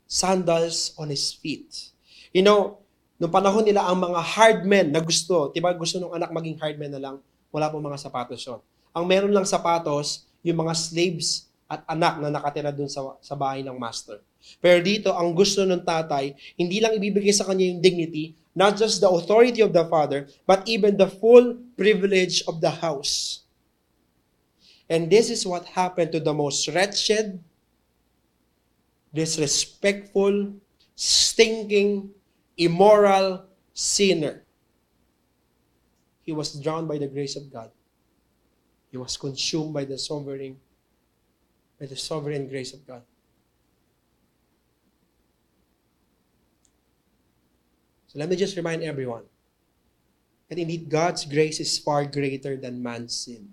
Sandals 0.10 0.98
on 0.98 1.13
his 1.13 1.34
feet. 1.34 1.94
You 2.34 2.42
know, 2.42 2.84
Noong 3.24 3.30
panahon 3.30 3.63
nila, 3.63 3.88
ang 3.88 4.04
mga 4.04 4.20
hard 4.20 4.60
men 4.68 4.92
na 4.92 5.00
gusto, 5.00 5.48
di 5.56 5.63
gusto 5.63 5.96
ng 5.96 6.12
anak 6.12 6.34
maging 6.36 6.60
hard 6.60 6.76
men 6.76 6.92
na 6.92 7.00
lang, 7.00 7.16
wala 7.56 7.72
pong 7.72 7.86
mga 7.88 7.96
sapatos 7.96 8.44
yun. 8.44 8.60
Ang 8.92 9.06
meron 9.08 9.32
lang 9.32 9.48
sapatos, 9.48 10.28
yung 10.44 10.60
mga 10.60 10.76
slaves 10.76 11.48
at 11.72 11.88
anak 11.88 12.20
na 12.20 12.28
nakatira 12.28 12.76
dun 12.76 12.92
sa, 12.92 13.16
sa 13.24 13.39
bahay 13.39 13.63
ng 13.63 13.80
master. 13.80 14.20
Pero 14.60 14.84
dito, 14.84 15.16
ang 15.16 15.32
gusto 15.32 15.63
ng 15.63 15.88
tatay, 15.88 16.36
hindi 16.60 16.84
lang 16.84 17.00
ibibigay 17.00 17.32
sa 17.32 17.48
kanya 17.48 17.63
yung 17.63 17.80
dignity, 17.80 18.36
not 18.56 18.78
just 18.78 19.02
the 19.02 19.10
authority 19.10 19.62
of 19.62 19.74
the 19.74 19.86
father, 19.86 20.28
but 20.46 20.68
even 20.68 20.98
the 20.98 21.08
full 21.08 21.58
privilege 21.78 22.44
of 22.48 22.62
the 22.62 22.70
house. 22.70 23.42
And 24.89 25.10
this 25.10 25.30
is 25.30 25.46
what 25.46 25.66
happened 25.66 26.12
to 26.12 26.20
the 26.20 26.34
most 26.34 26.68
wretched, 26.68 27.44
disrespectful, 29.13 30.54
stinking, 30.96 32.12
immoral 32.58 33.46
sinner. 33.74 34.44
He 36.22 36.32
was 36.32 36.54
drowned 36.60 36.88
by 36.88 36.98
the 36.98 37.08
grace 37.08 37.36
of 37.36 37.52
God. 37.52 37.72
He 38.92 38.98
was 38.98 39.18
consumed 39.18 39.74
by 39.74 39.86
the 39.86 39.98
sovereign, 39.98 40.58
by 41.80 41.88
the 41.88 41.96
sovereign 41.96 42.48
grace 42.48 42.74
of 42.74 42.86
God. 42.86 43.02
So 48.13 48.19
let 48.19 48.30
me 48.30 48.36
just 48.36 48.56
remind 48.56 48.84
everyone 48.84 49.23
that 50.47 50.60
indeed 50.60 50.88
God's 50.88 51.26
grace 51.26 51.60
is 51.60 51.80
far 51.80 52.06
greater 52.06 52.56
than 52.56 52.84
man's 52.84 53.15
sin. 53.26 53.49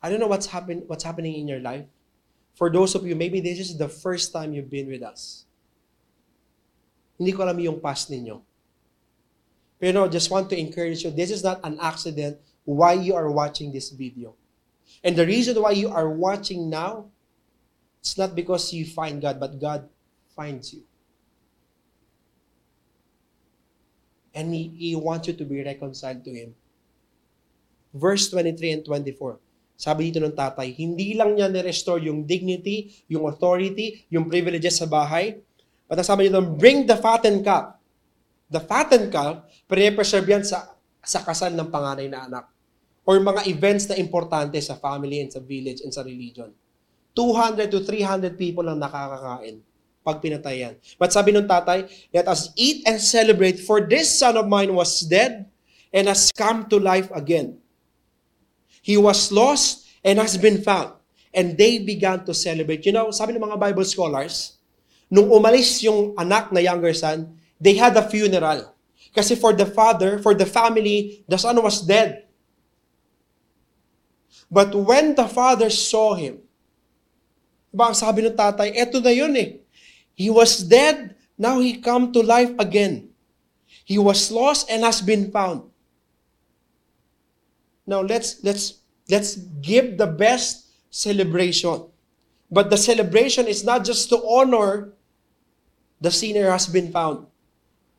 I 0.00 0.08
don't 0.08 0.20
know 0.20 0.30
what's 0.30 0.46
happen, 0.46 0.84
what's 0.86 1.02
happening 1.02 1.34
in 1.34 1.48
your 1.48 1.58
life. 1.58 1.84
For 2.54 2.70
those 2.70 2.94
of 2.94 3.04
you, 3.04 3.16
maybe 3.16 3.40
this 3.40 3.58
is 3.58 3.76
the 3.76 3.88
first 3.88 4.32
time 4.32 4.52
you've 4.54 4.70
been 4.70 4.86
with 4.86 5.02
us. 5.02 5.46
Hindi 7.18 7.32
ko 7.32 7.42
alam 7.42 7.58
yung 7.58 7.80
past 7.80 8.06
ninyo. 8.06 8.38
Pero 9.82 10.06
just 10.06 10.30
want 10.30 10.48
to 10.50 10.56
encourage 10.56 11.02
you, 11.02 11.10
this 11.10 11.32
is 11.32 11.42
not 11.42 11.58
an 11.64 11.78
accident 11.82 12.38
why 12.62 12.94
you 12.94 13.14
are 13.14 13.30
watching 13.30 13.72
this 13.72 13.90
video. 13.90 14.34
And 15.02 15.16
the 15.16 15.26
reason 15.26 15.60
why 15.60 15.72
you 15.72 15.90
are 15.90 16.08
watching 16.08 16.70
now, 16.70 17.10
it's 17.98 18.16
not 18.16 18.34
because 18.34 18.72
you 18.72 18.86
find 18.86 19.20
God, 19.20 19.40
but 19.40 19.58
God 19.58 19.88
finds 20.36 20.72
you. 20.72 20.86
And 24.34 24.50
He, 24.50 24.74
he 24.74 24.92
wants 24.98 25.30
you 25.30 25.34
to 25.38 25.46
be 25.46 25.62
reconciled 25.62 26.26
to 26.26 26.32
Him. 26.34 26.58
Verse 27.94 28.28
23 28.28 28.82
and 28.82 28.82
24. 28.82 29.38
Sabi 29.78 30.10
dito 30.10 30.22
ng 30.22 30.34
tatay, 30.34 30.74
hindi 30.74 31.14
lang 31.14 31.34
niya 31.38 31.50
ni-restore 31.50 32.02
yung 32.02 32.26
dignity, 32.26 32.90
yung 33.06 33.26
authority, 33.26 34.06
yung 34.10 34.26
privileges 34.26 34.78
sa 34.78 34.86
bahay, 34.86 35.38
But 35.84 36.00
sabi 36.00 36.28
nito, 36.28 36.40
bring 36.40 36.88
the 36.88 36.96
fattened 36.96 37.44
calf. 37.44 37.76
The 38.48 38.60
fattened 38.60 39.12
calf, 39.12 39.44
pre-preserve 39.68 40.26
yan 40.28 40.44
sa, 40.44 40.72
sa 41.04 41.20
kasal 41.20 41.52
ng 41.52 41.68
panganay 41.68 42.08
na 42.08 42.24
anak. 42.24 42.44
Or 43.04 43.20
mga 43.20 43.44
events 43.44 43.84
na 43.92 44.00
importante 44.00 44.56
sa 44.64 44.80
family 44.80 45.20
and 45.20 45.28
sa 45.28 45.44
village 45.44 45.84
and 45.84 45.92
sa 45.92 46.00
religion. 46.00 46.48
200 47.12 47.68
to 47.68 47.84
300 47.84 48.34
people 48.34 48.64
ang 48.66 48.80
nakakakain 48.80 49.60
pag 50.04 50.20
pinatay 50.20 50.68
yan. 50.68 50.74
But 51.00 51.16
sabi 51.16 51.32
ng 51.32 51.48
tatay, 51.48 51.88
let 52.12 52.28
us 52.28 52.52
eat 52.54 52.84
and 52.84 53.00
celebrate, 53.00 53.58
for 53.64 53.80
this 53.80 54.12
son 54.12 54.36
of 54.36 54.44
mine 54.44 54.76
was 54.76 55.00
dead 55.02 55.48
and 55.90 56.06
has 56.06 56.28
come 56.28 56.68
to 56.68 56.76
life 56.76 57.08
again. 57.16 57.56
He 58.84 59.00
was 59.00 59.32
lost 59.32 59.88
and 60.04 60.20
has 60.20 60.36
been 60.36 60.60
found. 60.60 60.92
And 61.32 61.56
they 61.56 61.80
began 61.80 62.22
to 62.28 62.36
celebrate. 62.36 62.84
You 62.84 62.92
know, 62.92 63.10
sabi 63.10 63.32
ng 63.34 63.42
mga 63.42 63.58
Bible 63.58 63.88
scholars, 63.88 64.60
Nung 65.14 65.30
umalis 65.30 65.78
yung 65.84 66.16
anak 66.16 66.50
na 66.50 66.58
younger 66.58 66.90
son, 66.90 67.38
they 67.60 67.78
had 67.78 67.94
a 67.94 68.02
funeral. 68.02 68.74
Kasi 69.14 69.38
for 69.38 69.54
the 69.54 69.62
father, 69.62 70.18
for 70.18 70.34
the 70.34 70.48
family, 70.48 71.22
the 71.30 71.38
son 71.38 71.54
was 71.62 71.84
dead. 71.86 72.26
But 74.50 74.74
when 74.74 75.14
the 75.14 75.30
father 75.30 75.70
saw 75.70 76.18
him, 76.18 76.42
diba 77.70 77.90
ang 77.90 77.96
sabi 77.96 78.26
ng 78.26 78.34
tatay, 78.34 78.74
eto 78.74 78.98
na 78.98 79.14
yun 79.14 79.34
eh. 79.38 79.62
He 80.14 80.30
was 80.30 80.62
dead, 80.62 81.16
now 81.36 81.60
he 81.60 81.76
come 81.76 82.12
to 82.12 82.22
life 82.22 82.52
again. 82.58 83.10
He 83.84 83.98
was 83.98 84.30
lost 84.30 84.70
and 84.70 84.84
has 84.84 85.02
been 85.02 85.30
found. 85.30 85.70
Now 87.86 88.00
let's 88.00 88.42
let's 88.42 88.80
let's 89.10 89.36
give 89.36 89.98
the 89.98 90.06
best 90.06 90.70
celebration. 90.90 91.84
But 92.50 92.70
the 92.70 92.78
celebration 92.78 93.46
is 93.46 93.64
not 93.64 93.84
just 93.84 94.08
to 94.10 94.22
honor 94.24 94.94
the 96.00 96.10
sinner 96.10 96.50
has 96.50 96.66
been 96.66 96.92
found. 96.92 97.26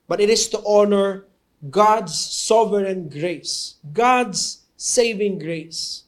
But 0.07 0.21
it 0.21 0.29
is 0.29 0.47
to 0.49 0.61
honor 0.65 1.25
God's 1.69 2.13
sovereign 2.13 3.09
grace, 3.09 3.75
God's 3.91 4.61
saving 4.77 5.39
grace. 5.39 6.03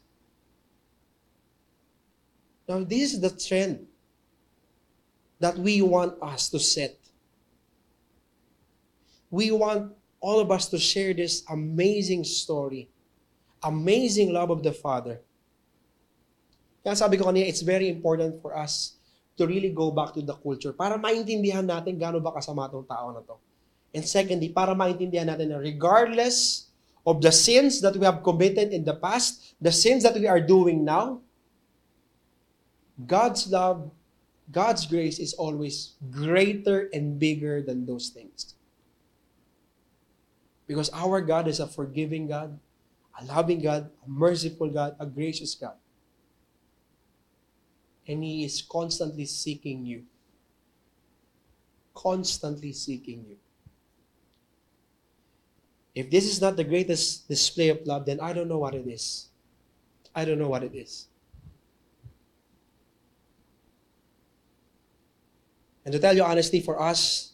Now, 2.69 2.83
this 2.83 3.13
is 3.13 3.21
the 3.21 3.31
trend 3.31 3.87
that 5.39 5.57
we 5.57 5.81
want 5.81 6.15
us 6.21 6.49
to 6.49 6.59
set. 6.59 6.97
We 9.29 9.51
want 9.51 9.93
all 10.19 10.39
of 10.39 10.49
us 10.51 10.67
to 10.69 10.79
share 10.79 11.13
this 11.13 11.43
amazing 11.49 12.23
story, 12.23 12.89
amazing 13.61 14.33
love 14.33 14.49
of 14.49 14.63
the 14.63 14.73
Father. 14.73 15.21
Kaya 16.83 16.95
sabi 16.95 17.19
ko 17.19 17.27
kanina, 17.27 17.45
it's 17.45 17.61
very 17.61 17.91
important 17.91 18.41
for 18.41 18.55
us 18.55 18.95
to 19.37 19.45
really 19.45 19.69
go 19.69 19.91
back 19.91 20.15
to 20.17 20.23
the 20.23 20.33
culture 20.33 20.73
para 20.73 20.97
maintindihan 20.97 21.61
natin 21.67 21.99
gaano 21.99 22.17
ba 22.23 22.33
kasama 22.33 22.65
itong 22.71 22.87
tao 22.87 23.13
na 23.13 23.21
to. 23.21 23.37
And 23.93 24.01
secondly, 24.07 24.49
para 24.49 24.73
maintindihan 24.73 25.29
natin 25.29 25.53
na 25.53 25.59
regardless 25.61 26.67
of 27.05 27.21
the 27.21 27.31
sins 27.31 27.79
that 27.83 27.93
we 27.95 28.03
have 28.03 28.23
committed 28.25 28.73
in 28.73 28.83
the 28.83 28.95
past, 28.97 29.55
the 29.61 29.71
sins 29.71 30.01
that 30.03 30.17
we 30.17 30.25
are 30.25 30.41
doing 30.41 30.83
now, 30.83 31.21
God's 32.97 33.45
love, 33.47 33.93
God's 34.51 34.85
grace 34.85 35.19
is 35.19 35.33
always 35.33 35.93
greater 36.09 36.89
and 36.93 37.19
bigger 37.19 37.61
than 37.61 37.85
those 37.85 38.09
things. 38.09 38.55
Because 40.67 40.89
our 40.93 41.21
God 41.21 41.47
is 41.47 41.59
a 41.59 41.67
forgiving 41.67 42.27
God, 42.27 42.57
a 43.19 43.25
loving 43.25 43.61
God, 43.61 43.89
a 44.05 44.09
merciful 44.09 44.69
God, 44.69 44.95
a 44.99 45.05
gracious 45.05 45.55
God 45.55 45.75
and 48.07 48.23
He 48.23 48.45
is 48.45 48.61
constantly 48.61 49.25
seeking 49.25 49.85
you. 49.85 50.03
Constantly 51.93 52.71
seeking 52.71 53.25
you. 53.27 53.37
If 55.93 56.09
this 56.09 56.25
is 56.25 56.39
not 56.39 56.55
the 56.55 56.63
greatest 56.63 57.27
display 57.27 57.69
of 57.69 57.85
love, 57.85 58.05
then 58.05 58.19
I 58.21 58.31
don't 58.31 58.47
know 58.47 58.59
what 58.59 58.75
it 58.75 58.87
is. 58.87 59.27
I 60.15 60.25
don't 60.25 60.39
know 60.39 60.47
what 60.47 60.63
it 60.63 60.75
is. 60.75 61.07
And 65.87 65.95
to 65.95 66.03
tell 66.03 66.11
you 66.11 66.27
honestly, 66.27 66.59
for 66.59 66.75
us 66.83 67.31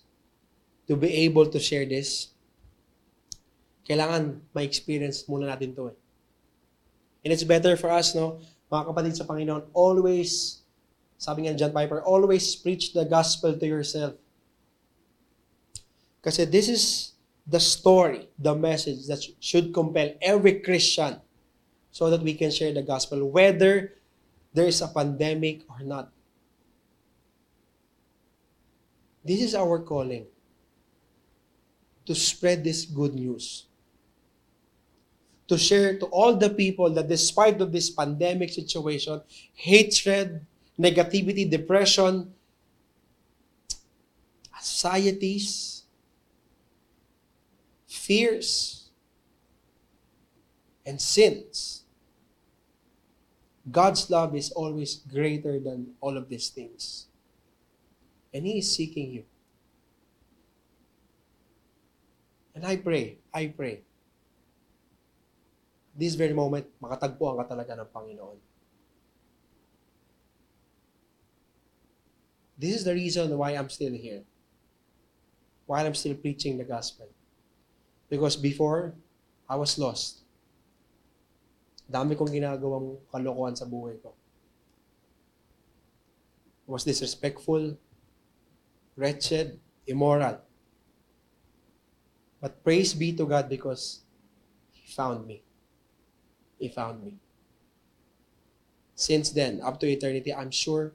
to 0.85 0.93
be 0.93 1.09
able 1.25 1.49
to 1.49 1.57
share 1.57 1.89
this, 1.89 2.37
kailangan 3.89 4.45
ma-experience 4.53 5.25
muna 5.25 5.49
natin 5.49 5.73
to 5.73 5.89
eh. 5.89 5.97
And 7.25 7.33
it's 7.33 7.41
better 7.41 7.73
for 7.73 7.89
us, 7.89 8.13
no, 8.13 8.45
mga 8.69 8.93
kapatid 8.93 9.17
sa 9.17 9.25
Panginoon, 9.25 9.73
always, 9.73 10.61
sabi 11.17 11.49
nga 11.49 11.57
John 11.57 11.73
Piper, 11.73 12.05
always 12.05 12.53
preach 12.53 12.93
the 12.93 13.09
gospel 13.09 13.57
to 13.57 13.65
yourself. 13.65 14.13
Kasi 16.21 16.45
this 16.45 16.69
is 16.69 17.17
the 17.49 17.57
story, 17.57 18.29
the 18.37 18.53
message 18.53 19.09
that 19.09 19.25
should 19.41 19.73
compel 19.73 20.13
every 20.21 20.61
Christian 20.61 21.17
so 21.89 22.05
that 22.13 22.21
we 22.21 22.37
can 22.37 22.53
share 22.53 22.69
the 22.69 22.85
gospel, 22.85 23.25
whether 23.25 23.97
there 24.53 24.69
is 24.69 24.77
a 24.85 24.93
pandemic 24.93 25.65
or 25.73 25.81
not. 25.81 26.13
This 29.23 29.41
is 29.41 29.55
our 29.55 29.79
calling 29.79 30.25
to 32.05 32.13
spread 32.13 32.63
this 32.63 32.85
good 32.85 33.15
news. 33.15 33.65
To 35.47 35.57
share 35.57 35.97
to 35.99 36.05
all 36.07 36.35
the 36.35 36.49
people 36.49 36.89
that 36.91 37.07
despite 37.07 37.61
of 37.61 37.71
this 37.71 37.89
pandemic 37.89 38.49
situation, 38.49 39.21
hatred, 39.53 40.45
negativity, 40.79 41.49
depression, 41.49 42.33
anxieties, 44.55 45.83
fears, 47.87 48.89
and 50.85 50.99
sins, 50.99 51.83
God's 53.69 54.09
love 54.09 54.35
is 54.35 54.51
always 54.51 54.95
greater 54.95 55.59
than 55.59 55.93
all 56.01 56.17
of 56.17 56.27
these 56.27 56.49
things. 56.49 57.07
And 58.33 58.45
He 58.45 58.57
is 58.59 58.73
seeking 58.73 59.11
you. 59.11 59.23
And 62.55 62.65
I 62.65 62.77
pray, 62.77 63.17
I 63.33 63.47
pray, 63.47 63.81
this 65.93 66.17
very 66.17 66.33
moment, 66.33 66.65
makatagpuan 66.81 67.37
ka 67.37 67.45
talaga 67.53 67.77
ng 67.77 67.89
Panginoon. 67.93 68.37
This 72.57 72.81
is 72.81 72.83
the 72.85 72.93
reason 72.93 73.29
why 73.37 73.53
I'm 73.53 73.69
still 73.69 73.93
here. 73.93 74.25
Why 75.65 75.85
I'm 75.85 75.93
still 75.93 76.17
preaching 76.17 76.57
the 76.57 76.65
gospel. 76.65 77.09
Because 78.09 78.37
before, 78.37 78.93
I 79.49 79.55
was 79.57 79.77
lost. 79.77 80.25
Dami 81.89 82.17
kong 82.17 82.33
ginagawang 82.33 82.97
kalokohan 83.09 83.57
sa 83.57 83.69
buhay 83.69 83.97
ko. 84.01 84.13
I 86.63 86.69
was 86.71 86.87
disrespectful, 86.87 87.77
wretched, 88.95 89.59
immoral. 89.87 90.39
But 92.41 92.63
praise 92.63 92.93
be 92.93 93.13
to 93.13 93.25
God 93.25 93.49
because 93.49 94.01
He 94.71 94.91
found 94.91 95.25
me. 95.27 95.43
He 96.59 96.69
found 96.69 97.03
me. 97.03 97.17
Since 98.95 99.31
then, 99.31 99.61
up 99.61 99.79
to 99.79 99.87
eternity, 99.87 100.33
I'm 100.33 100.51
sure 100.51 100.93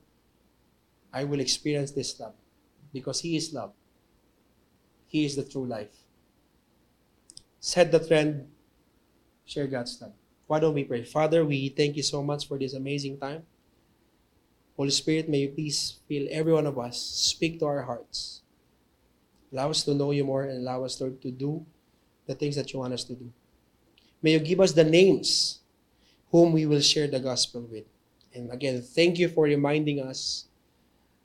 I 1.13 1.25
will 1.25 1.41
experience 1.41 1.91
this 1.91 2.19
love 2.21 2.35
because 2.93 3.21
He 3.21 3.37
is 3.37 3.53
love. 3.53 3.73
He 5.07 5.25
is 5.25 5.37
the 5.37 5.45
true 5.45 5.67
life. 5.67 6.05
Set 7.61 7.91
the 7.91 7.99
trend, 7.99 8.49
share 9.45 9.67
God's 9.67 10.01
love. 10.01 10.13
Why 10.47 10.61
don't 10.61 10.75
we 10.75 10.85
pray? 10.85 11.05
Father, 11.05 11.45
we 11.45 11.71
thank 11.71 11.97
you 11.97 12.03
so 12.03 12.23
much 12.23 12.47
for 12.47 12.59
this 12.59 12.75
amazing 12.75 13.19
time. 13.19 13.45
Holy 14.79 14.91
Spirit, 14.91 15.29
may 15.29 15.39
you 15.39 15.49
please 15.49 15.99
fill 16.07 16.29
every 16.31 16.53
one 16.53 16.65
of 16.65 16.79
us, 16.79 17.03
speak 17.03 17.59
to 17.59 17.67
our 17.67 17.83
hearts. 17.83 18.43
Allow 19.53 19.71
us 19.71 19.83
to 19.83 19.93
know 19.93 20.13
you 20.13 20.23
more 20.23 20.45
and 20.45 20.63
allow 20.63 20.85
us, 20.85 21.01
Lord, 21.01 21.21
to 21.23 21.33
do 21.33 21.67
the 22.29 22.37
things 22.37 22.55
that 22.55 22.73
you 22.73 22.79
want 22.79 22.95
us 22.95 23.03
to 23.05 23.15
do. 23.15 23.33
May 24.23 24.33
you 24.33 24.39
give 24.39 24.61
us 24.61 24.73
the 24.73 24.85
names 24.85 25.59
whom 26.31 26.53
we 26.53 26.65
will 26.65 26.81
share 26.81 27.09
the 27.09 27.19
gospel 27.19 27.63
with. 27.63 27.87
And 28.33 28.53
again, 28.53 28.81
thank 28.83 29.19
you 29.19 29.29
for 29.29 29.45
reminding 29.45 30.01
us 30.01 30.47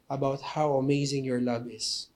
about 0.10 0.42
how 0.42 0.74
amazing 0.74 1.24
your 1.24 1.39
love 1.39 1.70
is. 1.70 2.08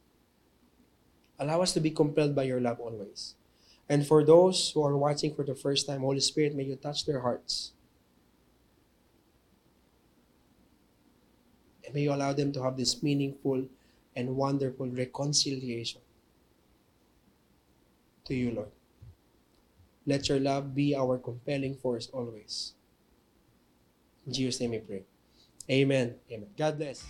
Allow 1.38 1.62
us 1.62 1.72
to 1.74 1.80
be 1.80 1.92
compelled 1.92 2.36
by 2.36 2.44
your 2.44 2.60
love 2.60 2.80
always. 2.80 3.36
And 3.88 4.08
for 4.08 4.24
those 4.24 4.72
who 4.72 4.84
are 4.84 4.98
watching 4.98 5.36
for 5.36 5.44
the 5.44 5.54
first 5.54 5.86
time, 5.86 6.02
Holy 6.02 6.20
Spirit, 6.20 6.56
may 6.56 6.64
you 6.64 6.78
touch 6.78 7.06
their 7.06 7.22
hearts. 7.22 7.74
And 11.88 11.96
may 11.96 12.02
you 12.02 12.14
allow 12.14 12.34
them 12.34 12.52
to 12.52 12.62
have 12.62 12.76
this 12.76 13.02
meaningful 13.02 13.64
and 14.14 14.36
wonderful 14.36 14.88
reconciliation 14.88 16.02
to 18.26 18.36
you, 18.36 18.52
Lord. 18.52 18.68
Let 20.06 20.28
your 20.28 20.40
love 20.40 20.76
be 20.76 20.96
our 20.96 21.18
compelling 21.18 21.76
force 21.76 22.10
always. 22.12 22.74
In 24.26 24.34
Jesus' 24.34 24.60
name 24.60 24.72
we 24.72 24.80
pray. 24.80 25.04
Amen. 25.72 26.16
Amen. 26.30 26.50
God 26.58 26.78
bless. 26.78 27.06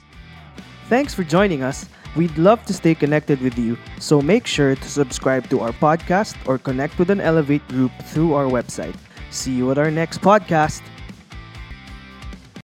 Thanks 0.90 1.14
for 1.14 1.24
joining 1.24 1.64
us. 1.64 1.90
We'd 2.16 2.38
love 2.38 2.64
to 2.66 2.74
stay 2.74 2.96
connected 2.96 3.42
with 3.42 3.58
you, 3.58 3.78
so 4.00 4.22
make 4.22 4.48
sure 4.48 4.76
to 4.76 4.90
subscribe 4.90 5.50
to 5.50 5.60
our 5.60 5.74
podcast 5.74 6.38
or 6.48 6.58
connect 6.58 6.98
with 6.98 7.10
an 7.10 7.20
Elevate 7.20 7.68
group 7.68 7.92
through 8.06 8.34
our 8.34 8.46
website. 8.46 8.96
See 9.30 9.52
you 9.52 9.70
at 9.72 9.78
our 9.78 9.92
next 9.92 10.22
podcast. 10.22 10.82